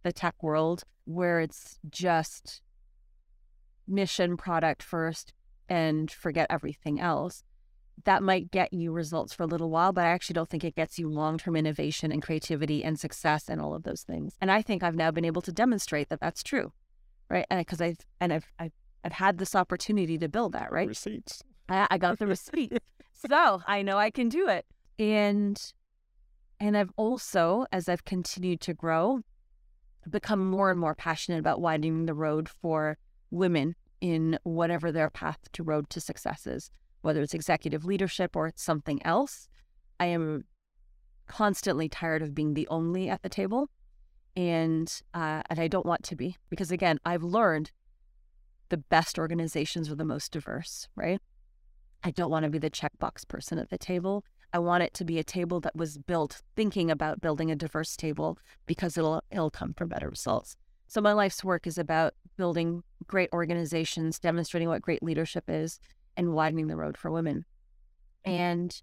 [0.04, 2.62] the tech world, where it's just
[3.88, 5.34] mission product first
[5.70, 7.44] and forget everything else
[8.04, 10.76] that might get you results for a little while, but I actually don't think it
[10.76, 14.36] gets you long term innovation and creativity and success and all of those things.
[14.42, 16.74] And I think I've now been able to demonstrate that that's true,
[17.30, 17.46] right?
[17.50, 18.74] And because I've and I've, I've
[19.04, 20.88] I've had this opportunity to build that, right?
[20.88, 21.44] Receipts.
[21.70, 22.78] I, I got the receipt,
[23.14, 24.66] so I know I can do it.
[25.00, 25.60] And
[26.60, 29.22] and I've also, as I've continued to grow,
[30.10, 32.98] become more and more passionate about widening the road for
[33.32, 36.70] women in whatever their path to road to success is
[37.06, 39.48] whether it's executive leadership or it's something else.
[40.00, 40.46] I am
[41.28, 43.70] constantly tired of being the only at the table,
[44.36, 47.72] and uh, and I don't want to be because again, I've learned
[48.70, 51.22] the best organizations are the most diverse, right?
[52.04, 54.26] I don't want to be the checkbox person at the table.
[54.52, 57.96] I want it to be a table that was built thinking about building a diverse
[57.96, 60.58] table because it'll it'll come from better results.
[60.88, 65.80] So my life's work is about building great organizations, demonstrating what great leadership is,
[66.18, 67.46] and widening the road for women.
[68.26, 68.42] Mm-hmm.
[68.42, 68.82] And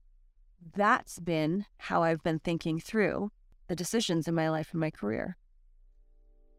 [0.74, 3.30] that's been how I've been thinking through
[3.68, 5.36] the decisions in my life and my career.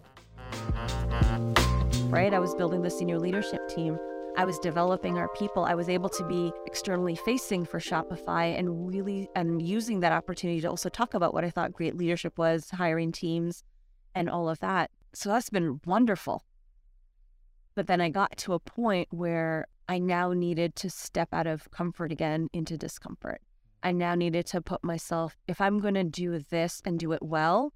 [2.10, 2.34] Right?
[2.34, 3.98] I was building the senior leadership team.
[4.36, 5.64] I was developing our people.
[5.64, 10.60] I was able to be externally facing for Shopify and really and using that opportunity
[10.62, 13.64] to also talk about what I thought great leadership was, hiring teams
[14.16, 14.90] and all of that.
[15.14, 16.44] So that's been wonderful.
[17.76, 21.70] But then I got to a point where I now needed to step out of
[21.72, 23.42] comfort again into discomfort.
[23.84, 27.22] I now needed to put myself, if I'm going to do this and do it
[27.22, 27.74] well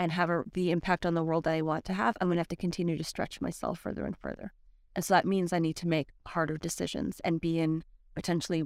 [0.00, 2.36] and have a, the impact on the world that I want to have, I'm going
[2.36, 4.54] to have to continue to stretch myself further and further.
[4.96, 7.84] And so that means I need to make harder decisions and be in
[8.14, 8.64] potentially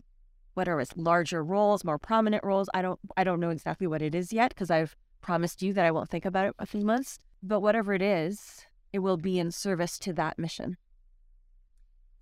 [0.55, 2.71] whatever it's larger roles, more prominent roles.
[2.73, 5.85] I don't I don't know exactly what it is yet because I've promised you that
[5.85, 7.19] I won't think about it a few months.
[7.43, 10.77] But whatever it is, it will be in service to that mission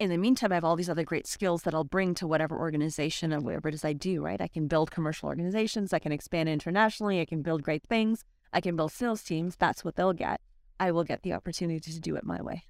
[0.03, 2.59] in the meantime, I have all these other great skills that I'll bring to whatever
[2.59, 4.41] organization and whatever it is I do, right?
[4.41, 8.61] I can build commercial organizations, I can expand internationally, I can build great things, I
[8.61, 9.57] can build sales teams.
[9.57, 10.41] That's what they'll get.
[10.79, 12.65] I will get the opportunity to do it my way.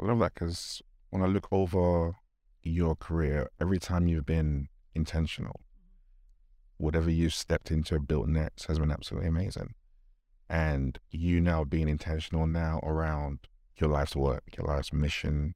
[0.00, 2.16] I love that because when I look over
[2.62, 5.60] your career, every time you've been intentional,
[6.78, 9.74] whatever you've stepped into built next has been absolutely amazing.
[10.48, 13.38] And you now being intentional now around
[13.76, 15.54] your life's work, your life's mission,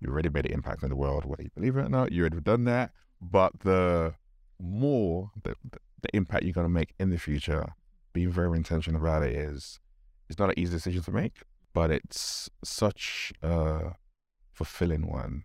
[0.00, 2.12] you already made an impact in the world, whether you believe it or not.
[2.12, 2.92] You already done that.
[3.20, 4.14] But the
[4.60, 5.54] more the,
[6.02, 7.74] the impact you're going to make in the future,
[8.14, 9.78] being very intentional about it is
[10.30, 11.42] it's not an easy decision to make,
[11.74, 13.92] but it's such a
[14.52, 15.44] fulfilling one.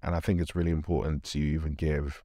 [0.00, 2.22] And I think it's really important to even give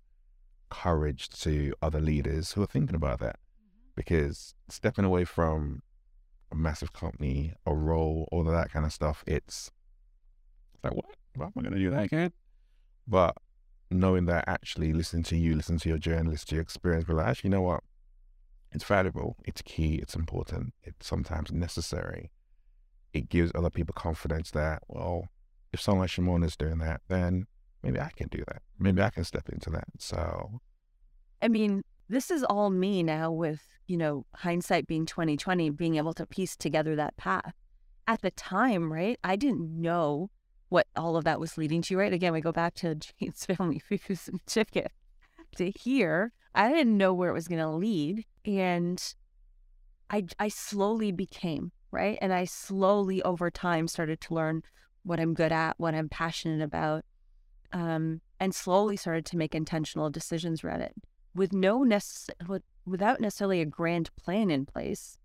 [0.70, 3.38] courage to other leaders who are thinking about that.
[3.38, 3.90] Mm-hmm.
[3.96, 5.82] Because stepping away from
[6.52, 9.72] a massive company, a role, all of that kind of stuff, it's
[10.84, 11.06] like, what?
[11.36, 12.34] well, I'm not going to do that again.
[13.08, 13.38] But
[13.90, 17.16] knowing that actually listening to you, listening to your journey, listening to your experience, but
[17.16, 17.84] like, actually, you know what?
[18.78, 19.36] It's valuable.
[19.44, 19.96] It's key.
[19.96, 20.72] It's important.
[20.84, 22.30] It's sometimes necessary.
[23.12, 25.30] It gives other people confidence that, well,
[25.74, 27.48] if someone like Shimon is doing that, then
[27.82, 28.62] maybe I can do that.
[28.78, 29.86] Maybe I can step into that.
[29.98, 30.62] So,
[31.42, 36.14] I mean, this is all me now with, you know, hindsight being 2020, being able
[36.14, 37.56] to piece together that path.
[38.06, 39.18] At the time, right?
[39.24, 40.30] I didn't know
[40.70, 42.14] what all of that was leading to, right?
[42.14, 44.86] Again, we go back to Jane's family foods and chicken
[45.56, 46.32] to here.
[46.58, 48.26] I didn't know where it was going to lead.
[48.44, 49.02] And
[50.10, 52.18] I, I slowly became, right?
[52.22, 54.64] And I slowly over time started to learn
[55.04, 57.06] what I'm good at, what I'm passionate about,
[57.72, 60.96] um, and slowly started to make intentional decisions around it
[61.36, 62.30] with no necess-
[62.86, 65.20] without necessarily a grand plan in place,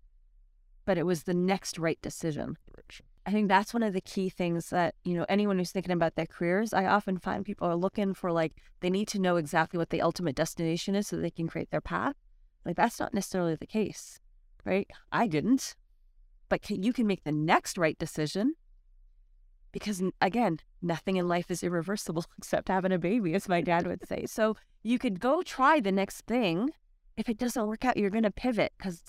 [0.85, 2.57] but it was the next right decision.
[2.73, 3.05] Direction.
[3.25, 6.15] I think that's one of the key things that, you know, anyone who's thinking about
[6.15, 9.77] their careers, I often find people are looking for like, they need to know exactly
[9.77, 12.15] what the ultimate destination is so they can create their path.
[12.65, 14.19] Like, that's not necessarily the case,
[14.65, 14.89] right?
[15.11, 15.75] I didn't.
[16.49, 18.55] But can, you can make the next right decision
[19.71, 24.05] because, again, nothing in life is irreversible except having a baby, as my dad would
[24.05, 24.25] say.
[24.25, 26.71] So you could go try the next thing.
[27.15, 29.01] If it doesn't work out, you're going to pivot because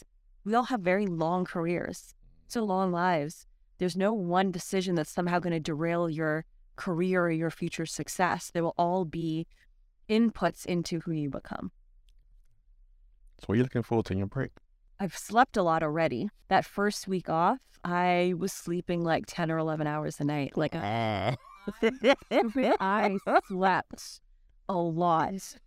[0.44, 2.14] we all have very long careers,
[2.46, 3.46] so long lives
[3.84, 8.50] there's no one decision that's somehow going to derail your career or your future success.
[8.50, 9.46] They will all be
[10.08, 11.70] inputs into who you become.
[13.40, 14.52] So, what are you looking forward to in your break?
[14.98, 16.30] I've slept a lot already.
[16.48, 20.56] That first week off, I was sleeping like 10 or 11 hours a night.
[20.56, 20.74] Like,
[22.80, 23.18] I
[23.48, 24.20] slept
[24.66, 25.58] a lot.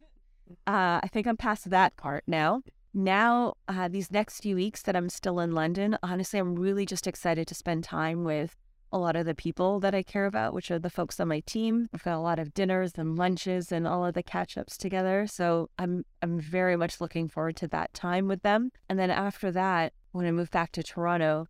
[0.66, 2.64] Uh, I think I'm past that part now
[2.94, 7.08] now uh, these next few weeks that i'm still in london honestly i'm really just
[7.08, 8.56] excited to spend time with
[8.92, 11.42] a lot of the people that i care about which are the folks on my
[11.42, 11.90] team.
[11.94, 15.28] I've got a lot of dinners and lunches and all of the catch ups together.
[15.28, 18.72] So i'm i'm very much looking forward to that time with them.
[18.88, 21.48] And then after that when i move back to toronto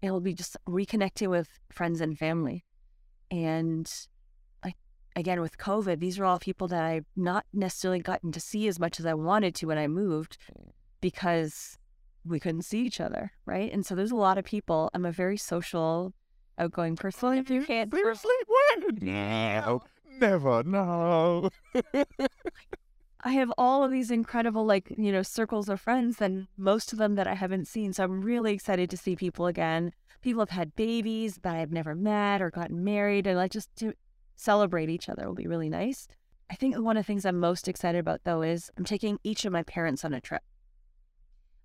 [0.00, 2.64] it'll be just reconnecting with friends and family.
[3.30, 3.90] And
[5.16, 8.78] again with covid these are all people that i've not necessarily gotten to see as
[8.78, 10.36] much as i wanted to when i moved
[11.06, 11.78] because
[12.24, 13.72] we couldn't see each other, right?
[13.72, 14.90] And so there's a lot of people.
[14.92, 16.12] I'm a very social,
[16.58, 17.38] outgoing person.
[17.38, 18.98] If you can't sleep when?
[19.02, 19.82] No,
[20.18, 20.64] Never.
[20.64, 21.50] No.
[23.20, 26.98] I have all of these incredible, like, you know, circles of friends, and most of
[26.98, 27.92] them that I haven't seen.
[27.92, 29.92] So I'm really excited to see people again.
[30.22, 33.92] People have had babies that I've never met or gotten married, and like just to
[34.34, 36.08] celebrate each other will be really nice.
[36.50, 39.44] I think one of the things I'm most excited about, though, is I'm taking each
[39.44, 40.42] of my parents on a trip.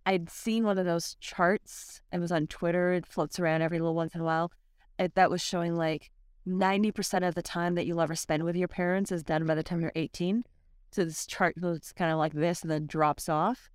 [0.05, 2.01] I'd seen one of those charts.
[2.11, 2.93] It was on Twitter.
[2.93, 4.51] It floats around every little once in a while.
[4.97, 6.11] It, that was showing like
[6.47, 9.63] 90% of the time that you'll ever spend with your parents is done by the
[9.63, 10.43] time you're 18.
[10.91, 13.69] So this chart looks kind of like this and then drops off.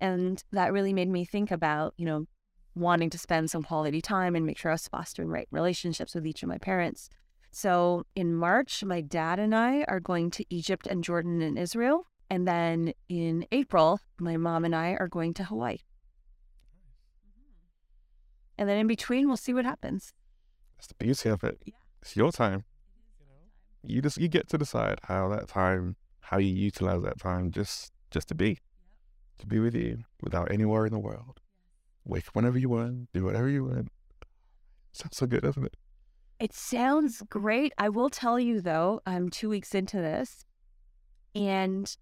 [0.00, 2.26] And that really made me think about, you know,
[2.74, 6.26] wanting to spend some quality time and make sure I was fostering right relationships with
[6.26, 7.08] each of my parents.
[7.50, 12.06] So in March, my dad and I are going to Egypt and Jordan and Israel.
[12.30, 15.74] And then in April, my mom and I are going to Hawaii.
[15.74, 17.42] Mm-hmm.
[18.58, 20.12] And then in between, we'll see what happens.
[20.76, 21.58] That's the beauty of it.
[21.64, 21.74] Yeah.
[22.02, 22.64] It's your time.
[23.86, 27.92] You just you get to decide how that time how you utilize that time just
[28.10, 28.58] just to be, yep.
[29.38, 31.40] to be with you without any worry in the world.
[32.04, 33.88] Wake whenever you want, do whatever you want.
[34.92, 35.76] Sounds so good, doesn't it?
[36.40, 37.72] It sounds great.
[37.76, 40.44] I will tell you though, I'm two weeks into this,
[41.34, 41.94] and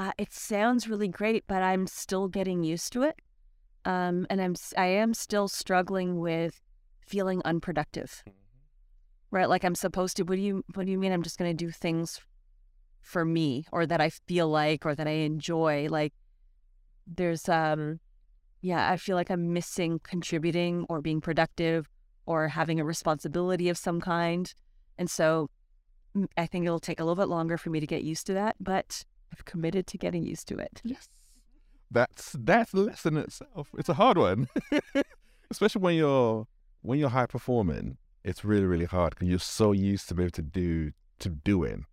[0.00, 3.16] uh, it sounds really great, but I'm still getting used to it.
[3.84, 6.62] Um, and I'm I am still struggling with
[7.06, 8.22] feeling unproductive.
[8.26, 8.36] Mm-hmm.
[9.30, 10.22] Right, like I'm supposed to.
[10.22, 11.12] What do you What do you mean?
[11.12, 12.18] I'm just going to do things
[13.02, 15.88] for me or that I feel like or that I enjoy.
[15.90, 16.14] Like
[17.06, 18.00] there's um
[18.62, 21.90] yeah, I feel like I'm missing contributing or being productive
[22.24, 24.50] or having a responsibility of some kind.
[24.96, 25.50] And so
[26.38, 28.56] I think it'll take a little bit longer for me to get used to that,
[28.58, 30.80] but I've committed to getting used to it.
[30.84, 31.08] Yes.
[31.90, 33.68] That's that's the lesson itself.
[33.76, 34.48] It's a hard one.
[35.50, 36.46] Especially when you're
[36.82, 40.30] when you're high performing, it's really, really hard because you're so used to be able
[40.32, 41.86] to do to doing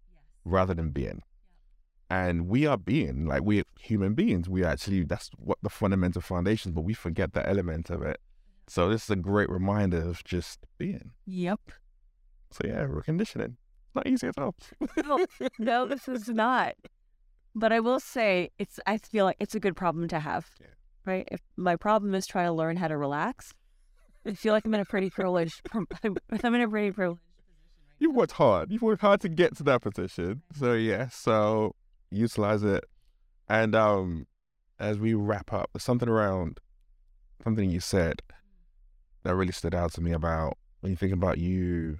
[0.45, 1.21] rather than being.
[2.09, 4.47] And we are being, like we're human beings.
[4.47, 8.21] We actually, that's what the fundamental foundations, but we forget that element of it.
[8.67, 11.11] So this is a great reminder of just being.
[11.25, 11.59] Yep.
[12.51, 13.55] So yeah, reconditioning.
[13.93, 14.55] Not easy at all.
[15.05, 15.25] no,
[15.59, 16.75] no, this is not.
[17.57, 20.49] But I will say it's I feel like it's a good problem to have.
[20.61, 20.67] Yeah.
[21.05, 21.27] Right?
[21.31, 23.53] If my problem is trying to learn how to relax,
[24.25, 27.21] I feel like I'm in a pretty privileged I'm in a pretty privileged
[27.99, 28.71] you've worked hard.
[28.71, 30.41] You've worked hard to get to that position.
[30.55, 31.75] So yeah, so
[32.11, 32.83] utilize it.
[33.49, 34.27] And um
[34.79, 36.59] as we wrap up, there's something around
[37.43, 38.21] something you said
[39.23, 41.97] that really stood out to me about when you think about you,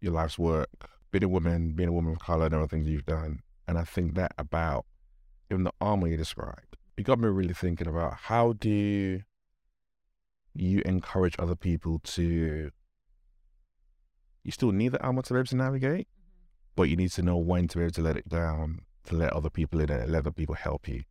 [0.00, 0.70] your life's work,
[1.10, 3.40] being a woman, being a woman of color, and all the things you've done.
[3.70, 4.84] And I think that about
[5.48, 9.20] even the armor you described, it got me really thinking about how do
[10.54, 12.72] you encourage other people to
[14.42, 16.72] you still need the armor to be able to navigate, mm-hmm.
[16.74, 19.32] but you need to know when to be able to let it down, to let
[19.32, 21.04] other people in and let other people help you.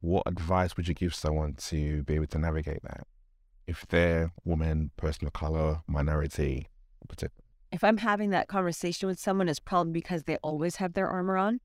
[0.00, 3.06] What advice would you give someone to be able to navigate that?
[3.66, 6.68] If they're woman, person of color, minority,
[7.06, 7.44] particular.
[7.72, 11.36] If I'm having that conversation with someone, it's probably because they always have their armor
[11.36, 11.60] on.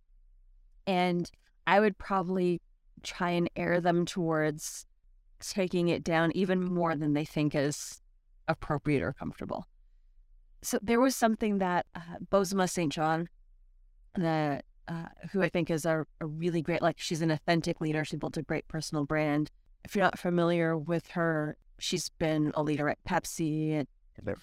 [0.85, 1.29] And
[1.65, 2.61] I would probably
[3.01, 4.85] try and air them towards
[5.39, 8.01] taking it down even more than they think is
[8.47, 9.67] appropriate or comfortable
[10.65, 11.99] so there was something that uh,
[12.31, 12.91] Bozoma St.
[12.91, 13.29] John,
[14.15, 18.03] the, uh, who I think is a, a, really great, like she's an authentic leader.
[18.03, 19.51] She built a great personal brand.
[19.83, 23.87] If you're not familiar with her, she's been a leader at Pepsi, at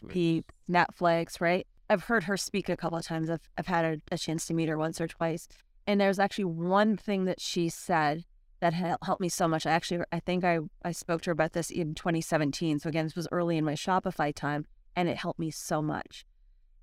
[0.09, 1.67] Peep, Netflix, right?
[1.89, 3.29] I've heard her speak a couple of times.
[3.29, 5.49] I've, I've had a, a chance to meet her once or twice.
[5.87, 8.25] And there's actually one thing that she said
[8.61, 9.67] that helped me so much.
[9.67, 12.79] I actually, I think I, I spoke to her about this in 2017.
[12.79, 16.25] So again, this was early in my Shopify time and it helped me so much.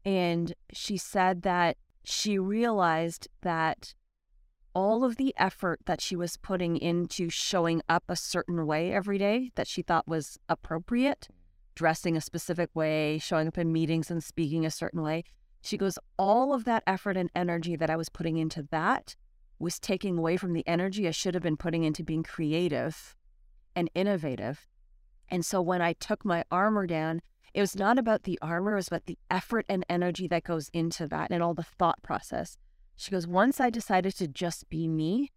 [0.04, 3.94] And she said that she realized that
[4.74, 9.18] all of the effort that she was putting into showing up a certain way every
[9.18, 11.28] day that she thought was appropriate,
[11.80, 15.24] dressing a specific way, showing up in meetings and speaking a certain way,
[15.62, 19.16] she goes, all of that effort and energy that I was putting into that
[19.60, 23.16] was taking away from the energy I should have been putting into being creative
[23.78, 24.68] and innovative.
[25.30, 27.22] And so when I took my armor down
[27.54, 30.70] it was not about the armor, it was about the effort and energy that goes
[30.72, 32.58] into that and all the thought process.
[32.96, 35.32] She goes, Once I decided to just be me,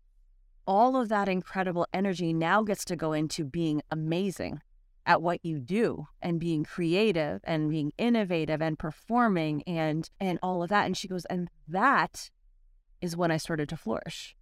[0.67, 4.61] all of that incredible energy now gets to go into being amazing
[5.07, 10.63] at what you do and being creative and being innovative and performing and and all
[10.63, 10.87] of that.
[10.87, 12.31] And she goes and that
[13.01, 14.37] is when I started to flourish.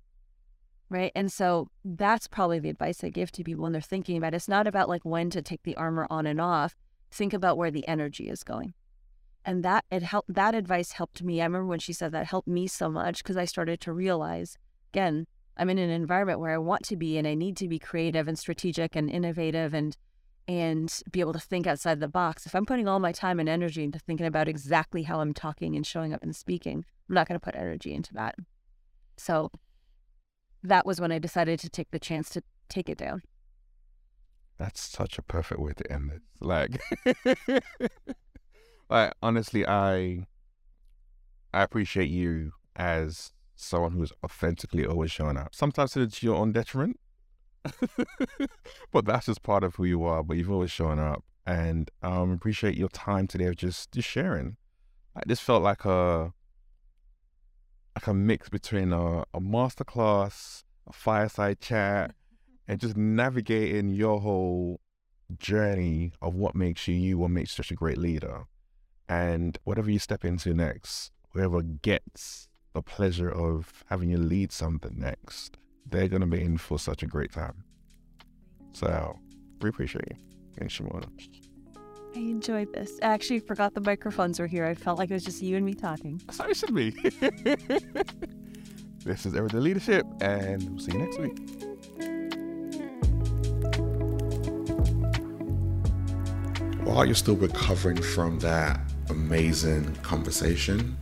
[0.90, 1.12] Right?
[1.14, 4.38] And so that's probably the advice I give to people when they're thinking about it.
[4.38, 6.74] it's not about like when to take the armor on and off.
[7.10, 8.74] Think about where the energy is going.
[9.44, 11.40] and that it helped that advice helped me.
[11.40, 14.58] I remember when she said that helped me so much because i started to realize
[14.92, 17.78] again i'm in an environment where i want to be and i need to be
[17.78, 19.96] creative and strategic and innovative and
[20.48, 23.48] and be able to think outside the box if i'm putting all my time and
[23.48, 27.28] energy into thinking about exactly how i'm talking and showing up and speaking i'm not
[27.28, 28.34] going to put energy into that
[29.16, 29.50] so
[30.62, 33.22] that was when i decided to take the chance to take it down
[34.58, 36.22] That's such a perfect way to end it.
[36.38, 36.78] Like,
[38.90, 40.26] like honestly, I
[41.54, 45.54] I appreciate you as someone who's authentically always showing up.
[45.54, 47.00] Sometimes it's your own detriment,
[48.92, 50.22] but that's just part of who you are.
[50.22, 54.56] But you've always shown up, and um, appreciate your time today of just just sharing.
[55.14, 56.32] Like, this felt like a
[57.94, 62.14] like a mix between a, a masterclass, a fireside chat,
[62.68, 64.80] and just navigating your whole
[65.38, 68.44] journey of what makes you you, what makes you such a great leader.
[69.08, 74.94] And whatever you step into next, whoever gets the pleasure of having you lead something
[74.96, 75.56] next,
[75.86, 77.64] they're going to be in for such a great time.
[78.72, 79.18] So,
[79.60, 80.16] we appreciate you.
[80.58, 81.06] Thanks, Shimona.
[82.14, 85.22] i enjoyed this i actually forgot the microphones were here i felt like it was
[85.24, 86.90] just you and me talking That's how it should be.
[89.04, 91.38] this is Everyday Leadership, and we'll see you next week.
[96.84, 100.96] While you're still recovering from that amazing conversation,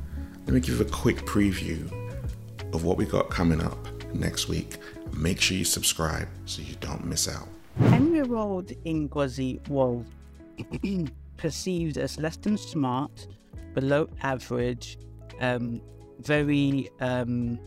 [0.46, 1.90] let me give you a quick preview
[2.74, 4.78] of what we got coming up next week.
[5.14, 7.48] Make sure you subscribe so you don't miss out.
[7.80, 10.04] Emerald Ngozi was
[11.36, 13.26] perceived as less than smart,
[13.74, 14.98] below average,
[15.40, 15.80] um,
[16.20, 17.58] very, um,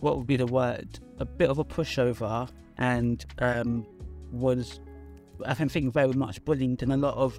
[0.00, 0.98] what would be the word?
[1.18, 2.48] A bit of a pushover,
[2.78, 3.86] and um,
[4.32, 4.80] was,
[5.44, 7.38] I think, very much bullied, and a lot of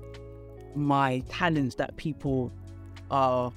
[0.75, 2.51] my talents that people
[3.09, 3.51] are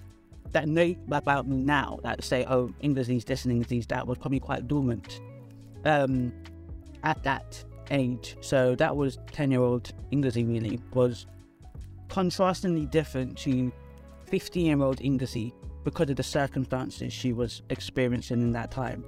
[0.57, 4.17] that know about me now that say, oh, English these this and these that was
[4.17, 5.21] probably quite dormant
[5.85, 6.33] um,
[7.03, 8.39] at that age.
[8.41, 11.27] So that was 10 year old English really was
[12.09, 13.71] contrastingly different to
[14.29, 15.53] 15 year old English
[15.85, 19.05] because of the circumstances she was experiencing in that time.